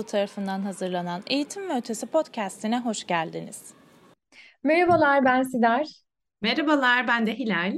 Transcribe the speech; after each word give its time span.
Okulu 0.00 0.10
tarafından 0.10 0.60
hazırlanan 0.60 1.22
Eğitim 1.26 1.68
ve 1.68 1.76
Ötesi 1.76 2.06
podcastine 2.06 2.80
hoş 2.80 3.06
geldiniz. 3.06 3.74
Merhabalar 4.62 5.24
ben 5.24 5.42
Sidar. 5.42 5.86
Merhabalar 6.42 7.08
ben 7.08 7.26
de 7.26 7.38
Hilal. 7.38 7.74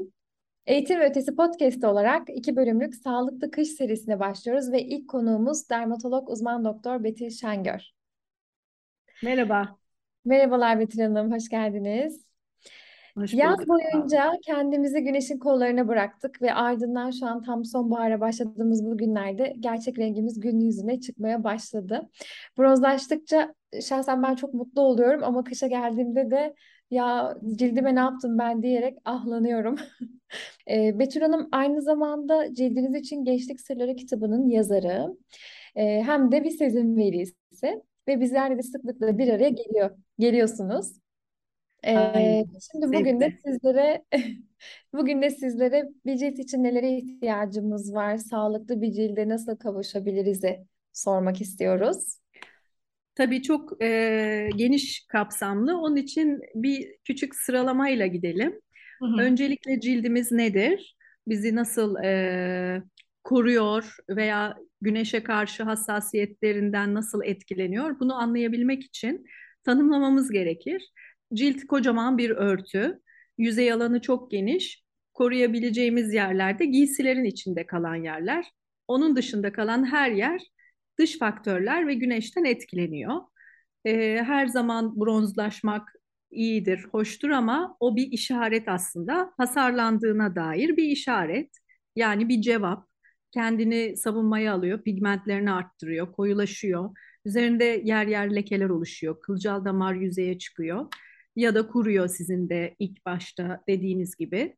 Eğitim 0.67 1.01
ve 1.01 1.11
Ötesi 1.11 1.37
podcast 1.37 1.85
olarak 1.85 2.23
iki 2.29 2.57
bölümlük 2.57 2.95
Sağlıklı 2.95 3.51
Kış 3.51 3.69
serisine 3.69 4.21
başlıyoruz 4.21 4.73
ve 4.73 4.83
ilk 4.83 5.09
konuğumuz 5.09 5.71
dermatolog 5.71 6.31
uzman 6.31 6.65
doktor 6.65 7.05
Betül 7.05 7.31
Şengör. 7.31 7.81
Merhaba. 9.23 9.77
Merhabalar 10.25 10.79
Betül 10.79 11.01
Hanım, 11.01 11.33
hoş 11.33 11.49
geldiniz. 11.49 12.27
Hoş 13.17 13.35
Yaz 13.35 13.59
bulduk. 13.59 13.69
boyunca 13.69 14.33
kendimizi 14.43 15.01
güneşin 15.01 15.39
kollarına 15.39 15.89
bıraktık 15.89 16.43
ve 16.43 16.55
ardından 16.55 17.11
şu 17.11 17.27
an 17.27 17.43
tam 17.43 17.65
sonbahara 17.65 18.21
başladığımız 18.21 18.85
bu 18.85 18.99
günlerde 18.99 19.55
gerçek 19.61 19.99
rengimiz 19.99 20.41
gün 20.41 20.61
yüzüne 20.61 21.01
çıkmaya 21.01 21.45
başladı. 21.45 22.11
Bronzlaştıkça 22.59 23.55
şahsen 23.83 24.23
ben 24.23 24.35
çok 24.35 24.55
mutlu 24.55 24.81
oluyorum 24.81 25.25
ama 25.25 25.45
kışa 25.45 25.67
geldiğimde 25.67 26.31
de 26.31 26.55
ya 26.91 27.37
cildime 27.57 27.95
ne 27.95 28.01
yaptım 28.01 28.39
ben 28.39 28.63
diyerek 28.63 28.99
ahlanıyorum. 29.05 29.77
E, 30.71 30.99
Betül 30.99 31.21
Hanım 31.21 31.49
aynı 31.53 31.83
zamanda 31.83 32.55
Cildiniz 32.55 32.95
için 32.95 33.25
Gençlik 33.25 33.61
Sırları 33.61 33.97
kitabının 33.97 34.49
yazarı. 34.49 35.17
E, 35.77 36.03
hem 36.03 36.33
de 36.33 36.45
bir 36.45 36.51
sezin 36.51 36.97
velisi 36.97 37.83
ve 38.09 38.21
bizlerle 38.21 38.59
de 38.59 38.63
sıklıkla 38.63 39.19
bir 39.19 39.29
araya 39.29 39.49
geliyor, 39.49 39.91
geliyorsunuz. 40.19 41.02
Ee, 41.83 41.97
Aynen. 41.97 42.47
şimdi 42.73 42.87
bugün 42.87 43.21
de 43.21 43.39
sizlere 43.47 44.05
bugün 44.95 45.23
de 45.23 45.31
sizlere 45.31 45.89
bir 46.07 46.17
cilt 46.17 46.39
için 46.39 46.65
nelere 46.65 46.97
ihtiyacımız 46.97 47.95
var, 47.95 48.17
sağlıklı 48.17 48.83
bir 48.83 48.93
cilde 48.93 49.29
nasıl 49.29 49.57
kavuşabiliriz'i 49.57 50.67
sormak 50.93 51.41
istiyoruz. 51.41 52.19
Tabii 53.15 53.43
çok 53.43 53.83
e, 53.83 54.49
geniş 54.57 55.07
kapsamlı. 55.09 55.79
Onun 55.79 55.97
için 55.97 56.41
bir 56.55 56.95
küçük 57.05 57.35
sıralamayla 57.35 58.07
gidelim. 58.07 58.61
Hı 59.01 59.07
hı. 59.07 59.23
Öncelikle 59.23 59.81
cildimiz 59.81 60.33
nedir? 60.33 60.97
Bizi 61.29 61.55
nasıl 61.55 61.97
e, 61.97 62.83
koruyor 63.25 63.97
veya 64.09 64.57
güneşe 64.81 65.23
karşı 65.23 65.63
hassasiyetlerinden 65.63 66.95
nasıl 66.95 67.23
etkileniyor? 67.25 68.01
Bunu 68.01 68.15
anlayabilmek 68.15 68.83
için 68.85 69.27
tanımlamamız 69.65 70.31
gerekir. 70.31 70.93
Cilt 71.35 71.67
kocaman 71.67 72.19
bir 72.19 72.31
örtü. 72.31 73.01
Yüzey 73.39 73.73
alanı 73.73 74.01
çok 74.01 74.31
geniş. 74.31 74.83
Koruyabileceğimiz 75.15 76.15
yerlerde 76.15 76.65
giysilerin 76.65 77.25
içinde 77.25 77.67
kalan 77.67 77.95
yerler. 77.95 78.53
Onun 78.89 79.17
dışında 79.17 79.53
kalan 79.53 79.85
her 79.93 80.11
yer 80.11 80.41
dış 80.99 81.19
faktörler 81.19 81.87
ve 81.87 81.95
güneşten 81.95 82.45
etkileniyor. 82.45 83.21
Ee, 83.85 84.23
her 84.27 84.47
zaman 84.47 85.01
bronzlaşmak 85.01 85.89
iyidir, 86.31 86.85
hoştur 86.93 87.31
ama 87.31 87.77
o 87.81 87.97
bir 87.97 88.13
işaret 88.13 88.69
aslında. 88.69 89.33
Hasarlandığına 89.37 90.37
dair 90.37 90.77
bir 90.77 90.85
işaret. 90.85 91.51
Yani 91.97 92.29
bir 92.29 92.41
cevap. 92.41 92.87
Kendini 93.31 93.97
savunmaya 93.97 94.55
alıyor, 94.55 94.83
pigmentlerini 94.83 95.53
arttırıyor, 95.53 96.13
koyulaşıyor. 96.13 96.91
Üzerinde 97.25 97.65
yer 97.85 98.07
yer 98.07 98.35
lekeler 98.35 98.69
oluşuyor, 98.69 99.21
kılcal 99.21 99.65
damar 99.65 99.95
yüzeye 99.95 100.39
çıkıyor 100.39 100.87
ya 101.37 101.55
da 101.55 101.69
kuruyor 101.69 102.09
sizin 102.09 102.49
de 102.49 102.77
ilk 102.79 103.07
başta 103.07 103.63
dediğiniz 103.69 104.17
gibi. 104.17 104.57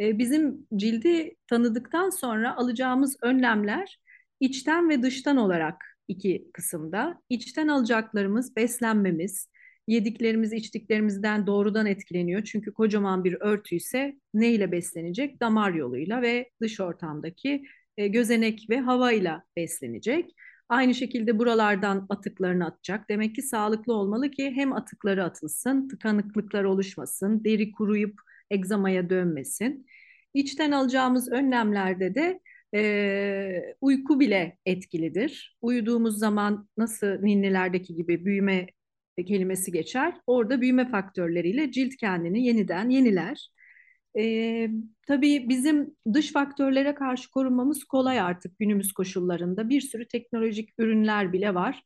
Ee, 0.00 0.18
bizim 0.18 0.66
cildi 0.76 1.36
tanıdıktan 1.46 2.10
sonra 2.10 2.56
alacağımız 2.56 3.16
önlemler 3.22 3.98
içten 4.40 4.88
ve 4.88 5.02
dıştan 5.02 5.36
olarak 5.36 5.84
iki 6.08 6.50
kısımda. 6.52 7.22
İçten 7.28 7.68
alacaklarımız 7.68 8.56
beslenmemiz, 8.56 9.48
yediklerimiz 9.88 10.52
içtiklerimizden 10.52 11.46
doğrudan 11.46 11.86
etkileniyor. 11.86 12.44
Çünkü 12.44 12.72
kocaman 12.72 13.24
bir 13.24 13.36
örtü 13.40 13.76
ise 13.76 14.16
ne 14.34 14.72
beslenecek? 14.72 15.40
Damar 15.40 15.72
yoluyla 15.72 16.22
ve 16.22 16.50
dış 16.60 16.80
ortamdaki 16.80 17.64
e, 17.96 18.08
gözenek 18.08 18.66
ve 18.70 18.80
havayla 18.80 19.42
beslenecek. 19.56 20.34
Aynı 20.68 20.94
şekilde 20.94 21.38
buralardan 21.38 22.06
atıklarını 22.10 22.66
atacak. 22.66 23.08
Demek 23.08 23.34
ki 23.34 23.42
sağlıklı 23.42 23.92
olmalı 23.94 24.30
ki 24.30 24.52
hem 24.54 24.72
atıkları 24.72 25.24
atılsın, 25.24 25.88
tıkanıklıklar 25.88 26.64
oluşmasın, 26.64 27.44
deri 27.44 27.72
kuruyup 27.72 28.20
egzamaya 28.50 29.10
dönmesin. 29.10 29.86
İçten 30.34 30.72
alacağımız 30.72 31.32
önlemlerde 31.32 32.14
de 32.14 32.40
e, 32.74 33.74
uyku 33.80 34.20
bile 34.20 34.58
etkilidir. 34.66 35.56
Uyuduğumuz 35.62 36.18
zaman 36.18 36.68
nasıl 36.76 37.06
ninnilerdeki 37.06 37.94
gibi 37.94 38.24
büyüme 38.24 38.66
kelimesi 39.26 39.72
geçer. 39.72 40.14
Orada 40.26 40.60
büyüme 40.60 40.90
faktörleriyle 40.90 41.72
cilt 41.72 41.96
kendini 41.96 42.46
yeniden 42.46 42.90
yeniler. 42.90 43.48
Ee, 44.18 44.70
tabii 45.06 45.48
bizim 45.48 45.96
dış 46.12 46.32
faktörlere 46.32 46.94
karşı 46.94 47.30
korunmamız 47.30 47.84
kolay 47.84 48.20
artık 48.20 48.58
günümüz 48.58 48.92
koşullarında. 48.92 49.68
Bir 49.68 49.80
sürü 49.80 50.08
teknolojik 50.08 50.70
ürünler 50.78 51.32
bile 51.32 51.54
var. 51.54 51.82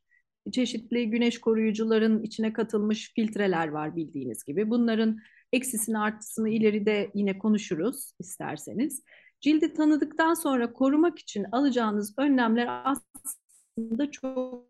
Çeşitli 0.51 1.09
güneş 1.09 1.41
koruyucuların 1.41 2.23
içine 2.23 2.53
katılmış 2.53 3.13
filtreler 3.15 3.67
var 3.67 3.95
bildiğiniz 3.95 4.43
gibi. 4.43 4.69
Bunların 4.69 5.19
eksisini 5.53 5.99
artısını 5.99 6.49
ileride 6.49 7.11
yine 7.13 7.37
konuşuruz 7.37 8.13
isterseniz. 8.19 9.03
Cildi 9.41 9.73
tanıdıktan 9.73 10.33
sonra 10.33 10.73
korumak 10.73 11.19
için 11.19 11.45
alacağınız 11.51 12.13
önlemler 12.17 12.83
aslında 12.85 14.11
çok 14.11 14.65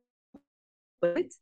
basit. 1.01 1.33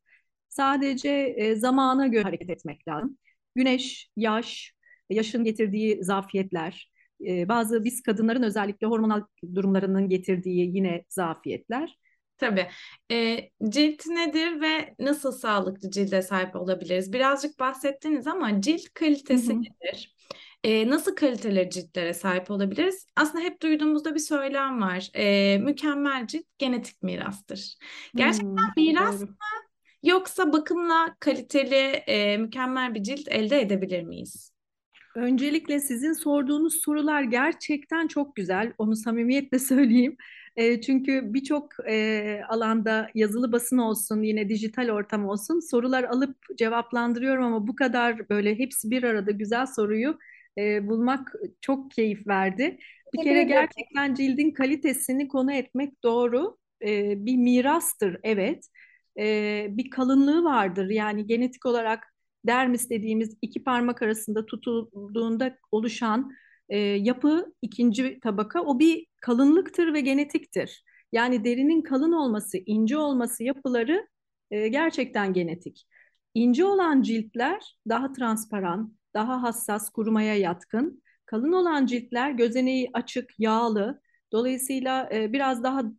Sadece 0.49 1.09
e, 1.37 1.55
zamana 1.55 2.07
göre 2.07 2.23
hareket 2.23 2.49
etmek 2.49 2.87
lazım. 2.87 3.17
Güneş, 3.55 4.09
yaş, 4.15 4.73
yaşın 5.09 5.43
getirdiği 5.43 6.03
zafiyetler, 6.03 6.91
e, 7.27 7.49
bazı 7.49 7.83
biz 7.83 8.01
kadınların 8.03 8.43
özellikle 8.43 8.87
hormonal 8.87 9.23
durumlarının 9.55 10.09
getirdiği 10.09 10.75
yine 10.75 11.03
zafiyetler. 11.09 11.97
Tabii. 12.37 12.67
E, 13.11 13.49
cilt 13.69 14.05
nedir 14.07 14.61
ve 14.61 14.95
nasıl 14.99 15.31
sağlıklı 15.31 15.91
cilde 15.91 16.21
sahip 16.21 16.55
olabiliriz? 16.55 17.13
Birazcık 17.13 17.59
bahsettiniz 17.59 18.27
ama 18.27 18.61
cilt 18.61 18.93
kalitesi 18.93 19.53
Hı 19.53 19.55
hı. 19.55 19.61
nedir? 19.61 20.15
E, 20.63 20.89
nasıl 20.89 21.15
kaliteli 21.15 21.69
ciltlere 21.69 22.13
sahip 22.13 22.51
olabiliriz? 22.51 23.07
Aslında 23.15 23.43
hep 23.43 23.61
duyduğumuzda 23.61 24.15
bir 24.15 24.19
söylem 24.19 24.81
var. 24.81 25.09
E, 25.15 25.57
mükemmel 25.57 26.27
cilt 26.27 26.45
genetik 26.57 27.03
mirastır. 27.03 27.77
Gerçekten 28.15 28.45
Hmm, 28.45 28.73
miras 28.77 29.21
doğru. 29.21 29.35
yoksa 30.03 30.53
bakımla 30.53 31.15
kaliteli, 31.19 31.75
e, 32.07 32.37
mükemmel 32.37 32.95
bir 32.95 33.03
cilt 33.03 33.27
elde 33.27 33.61
edebilir 33.61 34.03
miyiz? 34.03 34.51
Öncelikle 35.15 35.79
sizin 35.79 36.13
sorduğunuz 36.13 36.81
sorular 36.81 37.23
gerçekten 37.23 38.07
çok 38.07 38.35
güzel. 38.35 38.73
Onu 38.77 38.95
samimiyetle 38.95 39.59
söyleyeyim. 39.59 40.17
E, 40.55 40.81
çünkü 40.81 41.33
birçok 41.33 41.69
e, 41.89 42.41
alanda 42.49 43.09
yazılı 43.15 43.51
basın 43.51 43.77
olsun, 43.77 44.21
yine 44.23 44.49
dijital 44.49 44.89
ortam 44.89 45.25
olsun 45.27 45.59
sorular 45.59 46.03
alıp 46.03 46.37
cevaplandırıyorum 46.57 47.43
ama 47.43 47.67
bu 47.67 47.75
kadar 47.75 48.29
böyle 48.29 48.59
hepsi 48.59 48.91
bir 48.91 49.03
arada 49.03 49.31
güzel 49.31 49.65
soruyu 49.65 50.17
e, 50.57 50.87
bulmak 50.87 51.33
çok 51.61 51.91
keyif 51.91 52.27
verdi. 52.27 52.77
Bir 53.13 53.21
kere 53.23 53.43
gerçekten 53.43 54.13
cildin 54.13 54.51
kalitesini 54.51 55.27
konu 55.27 55.53
etmek 55.53 56.03
doğru. 56.03 56.57
E, 56.85 57.25
bir 57.25 57.37
mirastır, 57.37 58.19
evet. 58.23 58.67
E, 59.19 59.67
bir 59.69 59.89
kalınlığı 59.89 60.43
vardır. 60.43 60.89
Yani 60.89 61.27
genetik 61.27 61.65
olarak 61.65 62.13
dermis 62.47 62.89
dediğimiz 62.89 63.37
iki 63.41 63.63
parmak 63.63 64.01
arasında 64.01 64.45
tutulduğunda 64.45 65.57
oluşan 65.71 66.31
e, 66.69 66.77
yapı 66.79 67.53
ikinci 67.61 68.19
tabaka 68.19 68.61
o 68.61 68.79
bir 68.79 69.05
kalınlıktır 69.21 69.93
ve 69.93 70.01
genetiktir. 70.01 70.83
Yani 71.11 71.43
derinin 71.43 71.81
kalın 71.81 72.11
olması, 72.11 72.57
ince 72.65 72.97
olması 72.97 73.43
yapıları 73.43 74.07
e, 74.51 74.67
gerçekten 74.67 75.33
genetik. 75.33 75.87
İnce 76.33 76.65
olan 76.65 77.01
ciltler 77.01 77.75
daha 77.89 78.13
transparan, 78.13 78.93
daha 79.13 79.43
hassas, 79.43 79.89
kurumaya 79.89 80.35
yatkın. 80.35 81.03
Kalın 81.25 81.51
olan 81.51 81.85
ciltler 81.85 82.31
gözeneği 82.31 82.89
açık, 82.93 83.39
yağlı. 83.39 84.01
Dolayısıyla 84.31 85.09
e, 85.13 85.33
biraz 85.33 85.63
daha 85.63 85.81
m, 85.83 85.91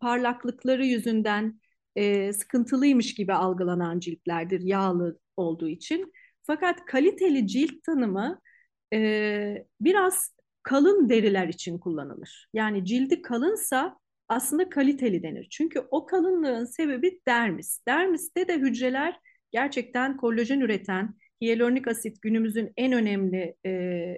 parlaklıkları 0.00 0.86
yüzünden 0.86 1.60
e, 1.96 2.32
sıkıntılıymış 2.32 3.14
gibi 3.14 3.32
algılanan 3.32 4.00
ciltlerdir 4.00 4.60
yağlı 4.60 5.18
olduğu 5.36 5.68
için. 5.68 6.12
Fakat 6.42 6.84
kaliteli 6.86 7.46
cilt 7.46 7.82
tanımı 7.82 8.40
e, 8.94 9.66
biraz 9.80 10.34
kalın 10.62 11.08
deriler 11.08 11.48
için 11.48 11.78
kullanılır. 11.78 12.48
Yani 12.52 12.84
cildi 12.84 13.22
kalınsa 13.22 13.98
aslında 14.28 14.68
kaliteli 14.68 15.22
denir. 15.22 15.48
Çünkü 15.50 15.80
o 15.90 16.06
kalınlığın 16.06 16.64
sebebi 16.64 17.20
dermis. 17.28 17.80
Dermiste 17.88 18.48
de 18.48 18.58
hücreler 18.58 19.16
gerçekten 19.50 20.16
kollajen 20.16 20.60
üreten, 20.60 21.14
hyaluronik 21.42 21.88
asit 21.88 22.22
günümüzün 22.22 22.72
en 22.76 22.92
önemli 22.92 23.56
e, 23.66 23.70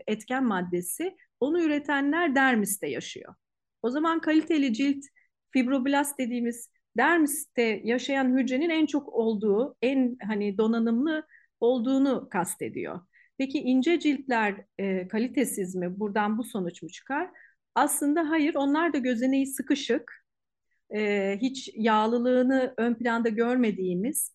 etken 0.07 0.45
maddesi. 0.45 1.17
Onu 1.41 1.63
üretenler 1.63 2.35
dermiste 2.35 2.89
yaşıyor. 2.89 3.35
O 3.83 3.91
zaman 3.91 4.21
kaliteli 4.21 4.75
cilt 4.75 5.05
fibroblast 5.51 6.19
dediğimiz 6.19 6.72
dermiste 6.97 7.81
yaşayan 7.85 8.39
hücrenin 8.39 8.71
en 8.71 8.87
çok 8.87 9.09
olduğu, 9.09 9.77
en 9.83 10.17
hani 10.27 10.59
donanımlı 10.59 11.27
olduğunu 11.61 12.29
kastediyor. 12.31 13.01
Peki 13.39 13.59
ince 13.59 14.01
ciltler 14.01 14.65
e, 14.79 15.09
kalitesiz 15.09 15.75
mi? 15.75 16.01
Buradan 16.01 16.39
bu 16.39 16.45
sonuç 16.45 16.83
mu 16.83 16.89
çıkar? 16.89 17.31
Aslında 17.75 18.31
hayır, 18.31 18.55
onlar 18.55 18.93
da 18.93 18.99
gözeneği 18.99 19.47
sıkışık, 19.47 20.25
e, 20.95 21.39
hiç 21.43 21.71
yağlılığını 21.75 22.75
ön 22.79 22.95
planda 22.95 23.29
görmediğimiz 23.29 24.35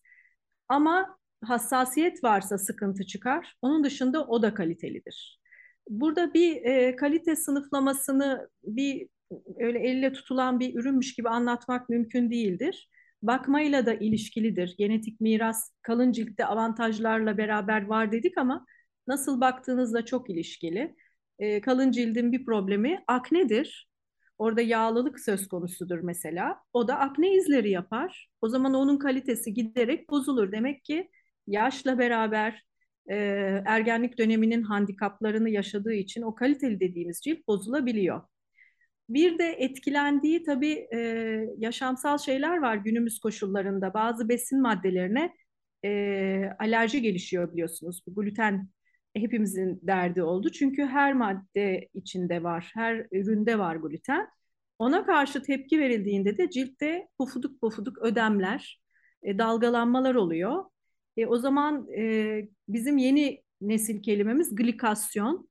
ama 0.68 1.18
hassasiyet 1.44 2.24
varsa 2.24 2.58
sıkıntı 2.58 3.06
çıkar. 3.06 3.56
Onun 3.62 3.84
dışında 3.84 4.26
o 4.26 4.42
da 4.42 4.54
kalitelidir. 4.54 5.40
Burada 5.88 6.34
bir 6.34 6.56
e, 6.64 6.96
kalite 6.96 7.36
sınıflamasını 7.36 8.48
bir 8.62 9.08
öyle 9.58 9.78
elle 9.78 10.12
tutulan 10.12 10.60
bir 10.60 10.74
ürünmüş 10.74 11.14
gibi 11.14 11.28
anlatmak 11.28 11.88
mümkün 11.88 12.30
değildir. 12.30 12.90
Bakmayla 13.22 13.86
da 13.86 13.94
ilişkilidir. 13.94 14.74
Genetik 14.78 15.20
miras 15.20 15.70
kalın 15.82 16.12
ciltte 16.12 16.44
avantajlarla 16.44 17.38
beraber 17.38 17.86
var 17.86 18.12
dedik 18.12 18.38
ama 18.38 18.66
nasıl 19.06 19.40
baktığınızla 19.40 20.04
çok 20.04 20.30
ilişkili. 20.30 20.94
E, 21.38 21.60
kalın 21.60 21.90
cildin 21.90 22.32
bir 22.32 22.44
problemi 22.44 23.04
aknedir. 23.06 23.88
Orada 24.38 24.60
yağlılık 24.60 25.20
söz 25.20 25.48
konusudur 25.48 25.98
mesela. 25.98 26.60
O 26.72 26.88
da 26.88 26.98
akne 26.98 27.34
izleri 27.34 27.70
yapar. 27.70 28.28
O 28.40 28.48
zaman 28.48 28.74
onun 28.74 28.98
kalitesi 28.98 29.54
giderek 29.54 30.10
bozulur. 30.10 30.52
Demek 30.52 30.84
ki 30.84 31.10
yaşla 31.46 31.98
beraber 31.98 32.62
e, 33.10 33.16
ergenlik 33.66 34.18
döneminin 34.18 34.62
handikaplarını 34.62 35.50
yaşadığı 35.50 35.94
için 35.94 36.22
o 36.22 36.34
kaliteli 36.34 36.80
dediğimiz 36.80 37.20
cilt 37.24 37.48
bozulabiliyor. 37.48 38.22
Bir 39.08 39.38
de 39.38 39.44
etkilendiği 39.52 40.42
tabii 40.42 40.88
e, 40.94 40.98
yaşamsal 41.58 42.18
şeyler 42.18 42.58
var 42.58 42.76
günümüz 42.76 43.20
koşullarında. 43.20 43.94
Bazı 43.94 44.28
besin 44.28 44.62
maddelerine 44.62 45.34
e, 45.84 46.50
alerji 46.58 47.02
gelişiyor 47.02 47.52
biliyorsunuz. 47.52 48.02
Bu 48.06 48.14
gluten 48.14 48.68
hepimizin 49.16 49.80
derdi 49.82 50.22
oldu. 50.22 50.50
Çünkü 50.50 50.86
her 50.86 51.12
madde 51.14 51.88
içinde 51.94 52.42
var, 52.42 52.70
her 52.74 53.06
üründe 53.12 53.58
var 53.58 53.76
gluten. 53.76 54.28
Ona 54.78 55.06
karşı 55.06 55.42
tepki 55.42 55.78
verildiğinde 55.78 56.38
de 56.38 56.50
ciltte 56.50 57.08
pufuduk 57.18 57.60
pufuduk 57.60 57.98
ödemler, 57.98 58.80
e, 59.22 59.38
dalgalanmalar 59.38 60.14
oluyor. 60.14 60.64
E, 61.16 61.26
o 61.26 61.38
zaman 61.38 61.88
e, 61.98 62.48
bizim 62.68 62.98
yeni 62.98 63.42
nesil 63.60 64.02
kelimemiz 64.02 64.54
glikasyon. 64.54 65.47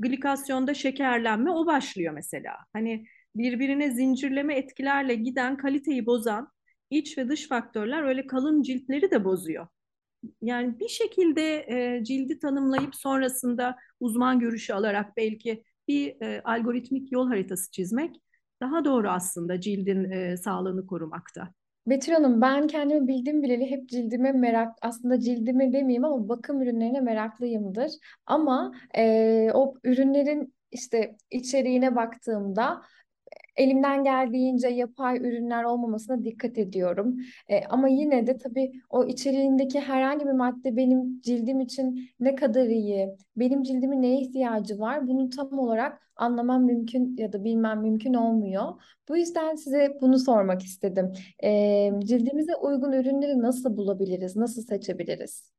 Glikasyonda 0.00 0.74
şekerlenme 0.74 1.50
o 1.50 1.66
başlıyor 1.66 2.14
mesela. 2.14 2.52
Hani 2.72 3.06
birbirine 3.36 3.90
zincirleme 3.90 4.54
etkilerle 4.54 5.14
giden 5.14 5.56
kaliteyi 5.56 6.06
bozan 6.06 6.48
iç 6.90 7.18
ve 7.18 7.28
dış 7.28 7.48
faktörler 7.48 8.02
öyle 8.02 8.26
kalın 8.26 8.62
ciltleri 8.62 9.10
de 9.10 9.24
bozuyor. 9.24 9.66
Yani 10.42 10.80
bir 10.80 10.88
şekilde 10.88 11.66
e, 11.68 12.04
cildi 12.04 12.38
tanımlayıp 12.38 12.94
sonrasında 12.94 13.76
uzman 14.00 14.40
görüşü 14.40 14.72
alarak 14.72 15.16
belki 15.16 15.64
bir 15.88 16.22
e, 16.22 16.42
algoritmik 16.44 17.12
yol 17.12 17.28
haritası 17.28 17.70
çizmek 17.70 18.16
daha 18.62 18.84
doğru 18.84 19.10
aslında 19.10 19.60
cildin 19.60 20.10
e, 20.10 20.36
sağlığını 20.36 20.86
korumakta. 20.86 21.54
Betül 21.86 22.12
Hanım 22.12 22.40
ben 22.40 22.66
kendimi 22.66 23.08
bildim 23.08 23.42
bileli 23.42 23.70
hep 23.70 23.88
cildime 23.88 24.32
merak 24.32 24.74
aslında 24.82 25.20
cildime 25.20 25.72
demeyeyim 25.72 26.04
ama 26.04 26.28
bakım 26.28 26.62
ürünlerine 26.62 27.00
meraklıyımdır. 27.00 27.92
Ama 28.26 28.72
e, 28.96 29.50
o 29.54 29.74
ürünlerin 29.84 30.54
işte 30.70 31.16
içeriğine 31.30 31.96
baktığımda 31.96 32.82
elimden 33.56 34.04
geldiğince 34.04 34.68
yapay 34.68 35.16
ürünler 35.16 35.64
olmamasına 35.64 36.24
dikkat 36.24 36.58
ediyorum. 36.58 37.16
E, 37.48 37.64
ama 37.64 37.88
yine 37.88 38.26
de 38.26 38.38
tabii 38.38 38.72
o 38.90 39.04
içeriğindeki 39.04 39.80
herhangi 39.80 40.26
bir 40.26 40.32
madde 40.32 40.76
benim 40.76 41.20
cildim 41.20 41.60
için 41.60 42.10
ne 42.20 42.34
kadar 42.34 42.66
iyi, 42.66 43.08
benim 43.36 43.62
cildimin 43.62 44.02
neye 44.02 44.20
ihtiyacı 44.20 44.78
var 44.78 45.08
bunu 45.08 45.30
tam 45.30 45.58
olarak 45.58 46.10
anlamam 46.16 46.64
mümkün 46.64 47.16
ya 47.16 47.32
da 47.32 47.44
bilmem 47.44 47.80
mümkün 47.80 48.14
olmuyor. 48.14 48.64
Bu 49.08 49.16
yüzden 49.16 49.54
size 49.54 49.98
bunu 50.00 50.18
sormak 50.18 50.62
istedim. 50.62 51.12
E, 51.44 51.50
cildimize 52.04 52.56
uygun 52.56 52.92
ürünleri 52.92 53.42
nasıl 53.42 53.76
bulabiliriz, 53.76 54.36
nasıl 54.36 54.62
seçebiliriz? 54.62 55.52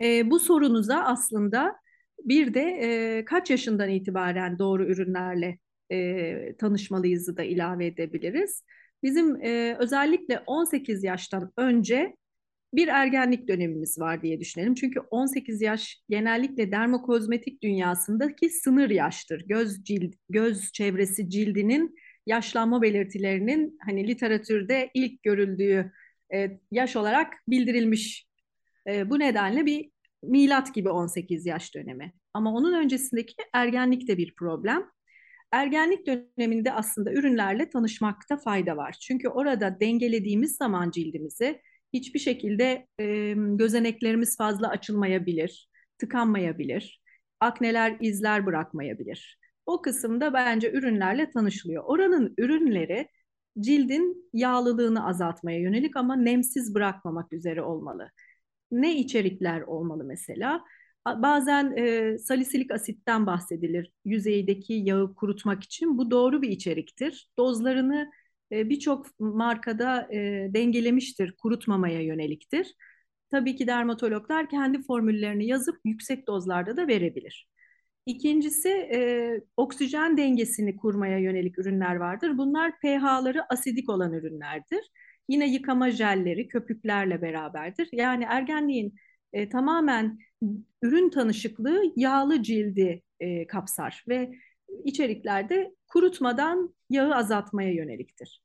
E, 0.00 0.30
bu 0.30 0.38
sorunuza 0.38 0.96
aslında 0.96 1.76
bir 2.24 2.54
de 2.54 2.60
e, 2.60 3.24
kaç 3.24 3.50
yaşından 3.50 3.88
itibaren 3.88 4.58
doğru 4.58 4.84
ürünlerle 4.84 5.58
e, 5.92 6.56
tanışmalıyızı 6.58 7.36
da 7.36 7.42
ilave 7.42 7.86
edebiliriz. 7.86 8.62
Bizim 9.02 9.36
e, 9.42 9.76
özellikle 9.78 10.42
18 10.46 11.04
yaştan 11.04 11.52
önce 11.56 12.16
bir 12.74 12.88
ergenlik 12.88 13.48
dönemimiz 13.48 13.98
var 13.98 14.22
diye 14.22 14.40
düşünelim. 14.40 14.74
Çünkü 14.74 15.00
18 15.00 15.62
yaş 15.62 16.02
genellikle 16.08 16.72
dermokozmetik 16.72 17.62
dünyasındaki 17.62 18.50
sınır 18.50 18.90
yaştır. 18.90 19.44
Göz 19.46 19.84
cild, 19.84 20.12
göz 20.28 20.72
çevresi 20.72 21.30
cildinin 21.30 21.94
yaşlanma 22.26 22.82
belirtilerinin 22.82 23.78
hani 23.86 24.08
literatürde 24.08 24.90
ilk 24.94 25.22
görüldüğü 25.22 25.92
e, 26.34 26.58
yaş 26.70 26.96
olarak 26.96 27.34
bildirilmiş. 27.48 28.26
E, 28.88 29.10
bu 29.10 29.18
nedenle 29.18 29.66
bir 29.66 29.90
milat 30.22 30.74
gibi 30.74 30.88
18 30.88 31.46
yaş 31.46 31.74
dönemi. 31.74 32.12
Ama 32.34 32.54
onun 32.54 32.74
öncesindeki 32.74 33.34
ergenlik 33.52 34.08
de 34.08 34.18
bir 34.18 34.34
problem. 34.34 34.90
Ergenlik 35.52 36.06
döneminde 36.06 36.72
aslında 36.72 37.12
ürünlerle 37.12 37.70
tanışmakta 37.70 38.36
fayda 38.36 38.76
var. 38.76 38.96
Çünkü 39.00 39.28
orada 39.28 39.80
dengelediğimiz 39.80 40.56
zaman 40.56 40.90
cildimizi 40.90 41.60
hiçbir 41.92 42.18
şekilde 42.18 42.86
e, 43.00 43.34
gözeneklerimiz 43.36 44.36
fazla 44.36 44.68
açılmayabilir, 44.68 45.68
tıkanmayabilir, 45.98 47.02
akneler 47.40 47.96
izler 48.00 48.46
bırakmayabilir. 48.46 49.38
O 49.66 49.82
kısımda 49.82 50.32
bence 50.32 50.72
ürünlerle 50.72 51.30
tanışılıyor. 51.30 51.84
Oranın 51.86 52.34
ürünleri 52.38 53.08
cildin 53.60 54.30
yağlılığını 54.32 55.06
azaltmaya 55.06 55.58
yönelik 55.58 55.96
ama 55.96 56.16
nemsiz 56.16 56.74
bırakmamak 56.74 57.32
üzere 57.32 57.62
olmalı. 57.62 58.10
Ne 58.70 58.96
içerikler 58.98 59.60
olmalı 59.60 60.04
mesela? 60.04 60.64
Bazen 61.06 61.76
e, 61.76 62.18
salisilik 62.18 62.70
asitten 62.70 63.26
bahsedilir 63.26 63.92
yüzeydeki 64.04 64.74
yağı 64.74 65.14
kurutmak 65.14 65.62
için. 65.64 65.98
Bu 65.98 66.10
doğru 66.10 66.42
bir 66.42 66.48
içeriktir. 66.48 67.30
Dozlarını 67.38 68.10
e, 68.52 68.70
birçok 68.70 69.20
markada 69.20 70.08
e, 70.12 70.48
dengelemiştir, 70.54 71.32
kurutmamaya 71.36 72.00
yöneliktir. 72.00 72.74
Tabii 73.30 73.56
ki 73.56 73.66
dermatologlar 73.66 74.48
kendi 74.48 74.82
formüllerini 74.82 75.46
yazıp 75.46 75.80
yüksek 75.84 76.26
dozlarda 76.26 76.76
da 76.76 76.88
verebilir. 76.88 77.48
İkincisi 78.06 78.68
e, 78.68 79.30
oksijen 79.56 80.16
dengesini 80.16 80.76
kurmaya 80.76 81.18
yönelik 81.18 81.58
ürünler 81.58 81.96
vardır. 81.96 82.38
Bunlar 82.38 82.80
pH'ları 82.80 83.52
asidik 83.52 83.88
olan 83.88 84.12
ürünlerdir. 84.12 84.90
Yine 85.28 85.50
yıkama 85.52 85.90
jelleri 85.90 86.48
köpüklerle 86.48 87.22
beraberdir. 87.22 87.88
Yani 87.92 88.24
ergenliğin 88.24 88.94
e, 89.32 89.48
tamamen 89.48 90.18
ürün 90.82 91.10
tanışıklığı 91.10 91.82
yağlı 91.96 92.42
cildi 92.42 93.02
e, 93.20 93.46
kapsar 93.46 94.04
ve 94.08 94.34
içeriklerde 94.84 95.74
kurutmadan 95.86 96.74
yağı 96.90 97.14
azaltmaya 97.14 97.72
yöneliktir. 97.72 98.42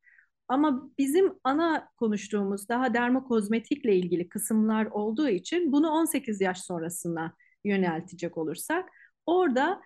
Ama 0.48 0.90
bizim 0.98 1.34
ana 1.44 1.90
konuştuğumuz 1.98 2.70
daha 2.70 2.94
dermokozmetikle 2.94 3.96
ilgili 3.96 4.30
kısımlar 4.30 4.86
olduğu 4.86 5.30
için 5.30 5.72
bunu 5.72 5.90
18 5.90 6.42
yaş 6.42 6.62
sonrasına 6.62 7.34
yöneltecek 7.64 8.38
olursak 8.38 8.90
orada 9.26 9.82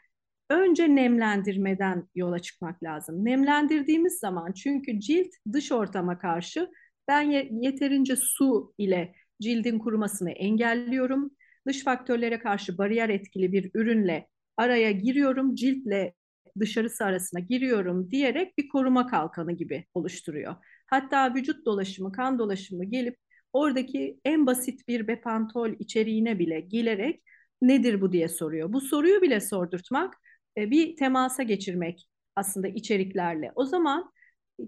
önce 0.49 0.95
nemlendirmeden 0.95 2.09
yola 2.15 2.39
çıkmak 2.39 2.83
lazım. 2.83 3.25
Nemlendirdiğimiz 3.25 4.19
zaman 4.19 4.51
çünkü 4.51 4.99
cilt 4.99 5.27
dış 5.53 5.71
ortama 5.71 6.19
karşı 6.19 6.71
ben 7.07 7.21
yeterince 7.61 8.15
su 8.15 8.73
ile 8.77 9.15
cildin 9.41 9.79
kurumasını 9.79 10.31
engelliyorum. 10.31 11.31
Dış 11.67 11.83
faktörlere 11.83 12.39
karşı 12.39 12.77
bariyer 12.77 13.09
etkili 13.09 13.51
bir 13.51 13.71
ürünle 13.73 14.27
araya 14.57 14.91
giriyorum, 14.91 15.55
ciltle 15.55 16.13
dışarısı 16.59 17.05
arasına 17.05 17.39
giriyorum 17.39 18.11
diyerek 18.11 18.57
bir 18.57 18.67
koruma 18.67 19.07
kalkanı 19.07 19.51
gibi 19.51 19.85
oluşturuyor. 19.93 20.55
Hatta 20.87 21.33
vücut 21.35 21.65
dolaşımı, 21.65 22.11
kan 22.11 22.39
dolaşımı 22.39 22.85
gelip 22.85 23.17
oradaki 23.53 24.19
en 24.25 24.45
basit 24.45 24.87
bir 24.87 25.07
bepantol 25.07 25.69
içeriğine 25.79 26.39
bile 26.39 26.59
gelerek 26.59 27.23
nedir 27.61 28.01
bu 28.01 28.11
diye 28.11 28.27
soruyor. 28.27 28.73
Bu 28.73 28.81
soruyu 28.81 29.21
bile 29.21 29.41
sordurtmak 29.41 30.13
e, 30.57 30.71
bir 30.71 30.95
temasa 30.95 31.43
geçirmek 31.43 32.07
aslında 32.35 32.67
içeriklerle. 32.67 33.51
O 33.55 33.65
zaman 33.65 34.11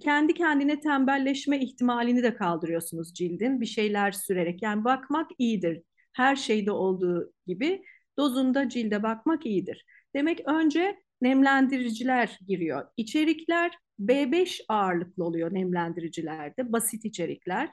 kendi 0.02 0.34
kendine 0.34 0.80
tembelleşme 0.80 1.60
ihtimalini 1.60 2.24
de 2.24 2.36
kaldırıyorsunuz 2.36 3.14
cildin 3.14 3.62
bir 3.62 3.66
şeyler 3.66 4.12
sürerek. 4.12 4.62
Yani 4.62 4.84
bakmak 4.84 5.32
iyidir. 5.38 5.82
Her 6.18 6.36
şeyde 6.36 6.72
olduğu 6.72 7.34
gibi 7.48 7.84
dozunda 8.18 8.70
cilde 8.70 9.04
bakmak 9.04 9.46
iyidir. 9.46 9.86
Demek 10.16 10.48
önce 10.48 10.96
nemlendiriciler 11.22 12.40
giriyor. 12.48 12.86
İçerikler 12.98 13.72
B5 14.00 14.62
ağırlıklı 14.70 15.24
oluyor 15.24 15.54
nemlendiricilerde, 15.54 16.72
basit 16.72 17.06
içerikler. 17.06 17.70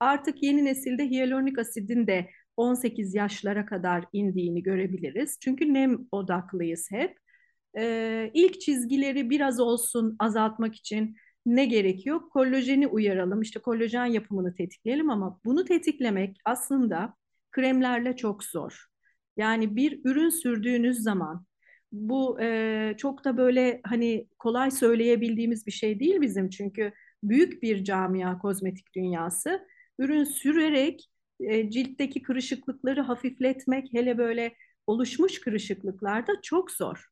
Artık 0.00 0.42
yeni 0.42 0.64
nesilde 0.64 1.10
hyaluronik 1.10 1.58
asidin 1.58 2.06
de 2.06 2.30
18 2.56 3.14
yaşlara 3.14 3.66
kadar 3.66 4.04
indiğini 4.12 4.62
görebiliriz. 4.62 5.38
Çünkü 5.40 5.74
nem 5.74 5.98
odaklıyız 6.12 6.88
hep. 6.90 7.16
Ee, 7.78 8.30
ilk 8.34 8.60
çizgileri 8.60 9.30
biraz 9.30 9.60
olsun 9.60 10.16
azaltmak 10.18 10.74
için 10.74 11.16
ne 11.46 11.64
gerekiyor? 11.64 12.20
Kollajeni 12.30 12.86
uyaralım, 12.86 13.42
işte 13.42 13.60
kollajen 13.60 14.06
yapımını 14.06 14.54
tetikleyelim 14.54 15.10
ama 15.10 15.40
bunu 15.44 15.64
tetiklemek 15.64 16.36
aslında 16.44 17.14
kremlerle 17.58 18.16
çok 18.16 18.44
zor. 18.44 18.86
Yani 19.36 19.76
bir 19.76 20.00
ürün 20.04 20.28
sürdüğünüz 20.28 20.98
zaman 20.98 21.46
bu 21.92 22.40
e, 22.40 22.94
çok 22.98 23.24
da 23.24 23.36
böyle 23.36 23.80
hani 23.84 24.28
kolay 24.38 24.70
söyleyebildiğimiz 24.70 25.66
bir 25.66 25.72
şey 25.72 26.00
değil 26.00 26.20
bizim 26.20 26.50
çünkü 26.50 26.92
büyük 27.22 27.62
bir 27.62 27.84
camia 27.84 28.38
kozmetik 28.38 28.94
dünyası. 28.94 29.66
Ürün 29.98 30.24
sürerek 30.24 31.10
e, 31.40 31.70
ciltteki 31.70 32.22
kırışıklıkları 32.22 33.00
hafifletmek 33.00 33.92
hele 33.92 34.18
böyle 34.18 34.54
oluşmuş 34.86 35.40
kırışıklıklarda 35.40 36.32
çok 36.42 36.70
zor. 36.70 37.06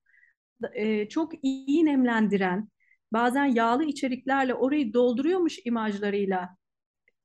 E, 0.74 1.08
çok 1.08 1.32
iyi 1.44 1.84
nemlendiren, 1.84 2.68
bazen 3.12 3.44
yağlı 3.44 3.84
içeriklerle 3.84 4.54
orayı 4.54 4.94
dolduruyormuş 4.94 5.58
imajlarıyla 5.64 6.56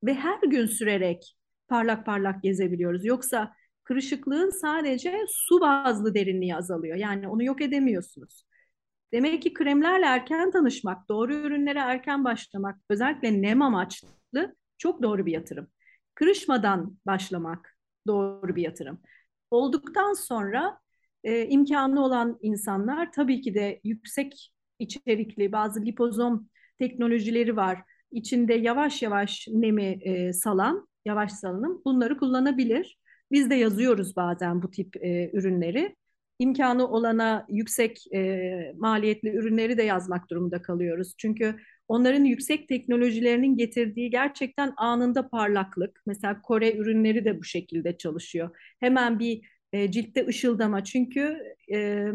ve 0.03 0.13
her 0.13 0.41
gün 0.41 0.65
sürerek 0.65 1.35
parlak 1.71 2.05
parlak 2.05 2.43
gezebiliyoruz. 2.43 3.05
Yoksa 3.05 3.53
kırışıklığın 3.83 4.49
sadece 4.49 5.25
su 5.29 5.61
bazlı 5.61 6.13
derinliği 6.13 6.55
azalıyor. 6.55 6.97
Yani 6.97 7.27
onu 7.27 7.43
yok 7.43 7.61
edemiyorsunuz. 7.61 8.43
Demek 9.13 9.41
ki 9.41 9.53
kremlerle 9.53 10.05
erken 10.05 10.51
tanışmak, 10.51 11.09
doğru 11.09 11.33
ürünlere 11.33 11.79
erken 11.79 12.23
başlamak, 12.23 12.79
özellikle 12.89 13.41
nem 13.41 13.61
amaçlı 13.61 14.55
çok 14.77 15.03
doğru 15.03 15.25
bir 15.25 15.31
yatırım. 15.31 15.67
Kırışmadan 16.15 16.97
başlamak 17.05 17.77
doğru 18.07 18.55
bir 18.55 18.61
yatırım. 18.61 19.01
Olduktan 19.51 20.13
sonra 20.13 20.79
e, 21.23 21.47
imkanı 21.47 22.05
olan 22.05 22.37
insanlar 22.41 23.11
tabii 23.11 23.41
ki 23.41 23.53
de 23.53 23.81
yüksek 23.83 24.53
içerikli 24.79 25.51
bazı 25.51 25.85
lipozom 25.85 26.49
teknolojileri 26.79 27.55
var. 27.55 27.83
İçinde 28.11 28.53
yavaş 28.53 29.01
yavaş 29.01 29.47
nemi 29.51 29.99
e, 30.01 30.33
salan, 30.33 30.87
yavaş 31.05 31.31
salınım 31.31 31.81
bunları 31.85 32.17
kullanabilir. 32.17 32.97
Biz 33.31 33.49
de 33.49 33.55
yazıyoruz 33.55 34.15
bazen 34.15 34.61
bu 34.61 34.71
tip 34.71 34.95
e, 34.95 35.31
ürünleri. 35.33 35.95
İmkanı 36.39 36.87
olana 36.87 37.45
yüksek 37.49 38.13
e, 38.13 38.73
maliyetli 38.77 39.29
ürünleri 39.29 39.77
de 39.77 39.83
yazmak 39.83 40.29
durumunda 40.29 40.61
kalıyoruz. 40.61 41.13
Çünkü 41.17 41.55
onların 41.87 42.23
yüksek 42.23 42.67
teknolojilerinin 42.67 43.57
getirdiği 43.57 44.09
gerçekten 44.09 44.73
anında 44.77 45.29
parlaklık. 45.29 46.01
Mesela 46.05 46.41
Kore 46.41 46.75
ürünleri 46.77 47.25
de 47.25 47.39
bu 47.39 47.43
şekilde 47.43 47.97
çalışıyor. 47.97 48.57
Hemen 48.79 49.19
bir 49.19 49.41
e, 49.73 49.91
ciltte 49.91 50.27
ışıldama. 50.27 50.83
Çünkü 50.83 51.37
e, 51.73 52.07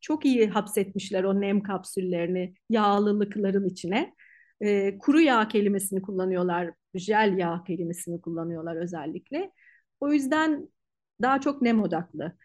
çok 0.00 0.24
iyi 0.24 0.48
hapsetmişler 0.48 1.24
o 1.24 1.40
nem 1.40 1.62
kapsüllerini 1.62 2.54
yağlılıkların 2.70 3.68
içine. 3.68 4.14
E, 4.60 4.98
kuru 4.98 5.20
yağ 5.20 5.48
kelimesini 5.48 6.02
kullanıyorlar, 6.02 6.70
jel 6.98 7.38
yağ 7.38 7.64
kelimesini 7.66 8.20
kullanıyorlar 8.20 8.76
özellikle. 8.76 9.50
O 10.00 10.12
yüzden 10.12 10.68
daha 11.22 11.40
çok 11.40 11.62
nem 11.62 11.82
odaklı. 11.82 12.36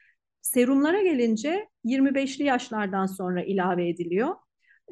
Serumlara 0.42 1.02
gelince 1.04 1.68
25'li 1.86 2.44
yaşlardan 2.44 3.06
sonra 3.06 3.44
ilave 3.44 3.90
ediliyor. 3.90 4.36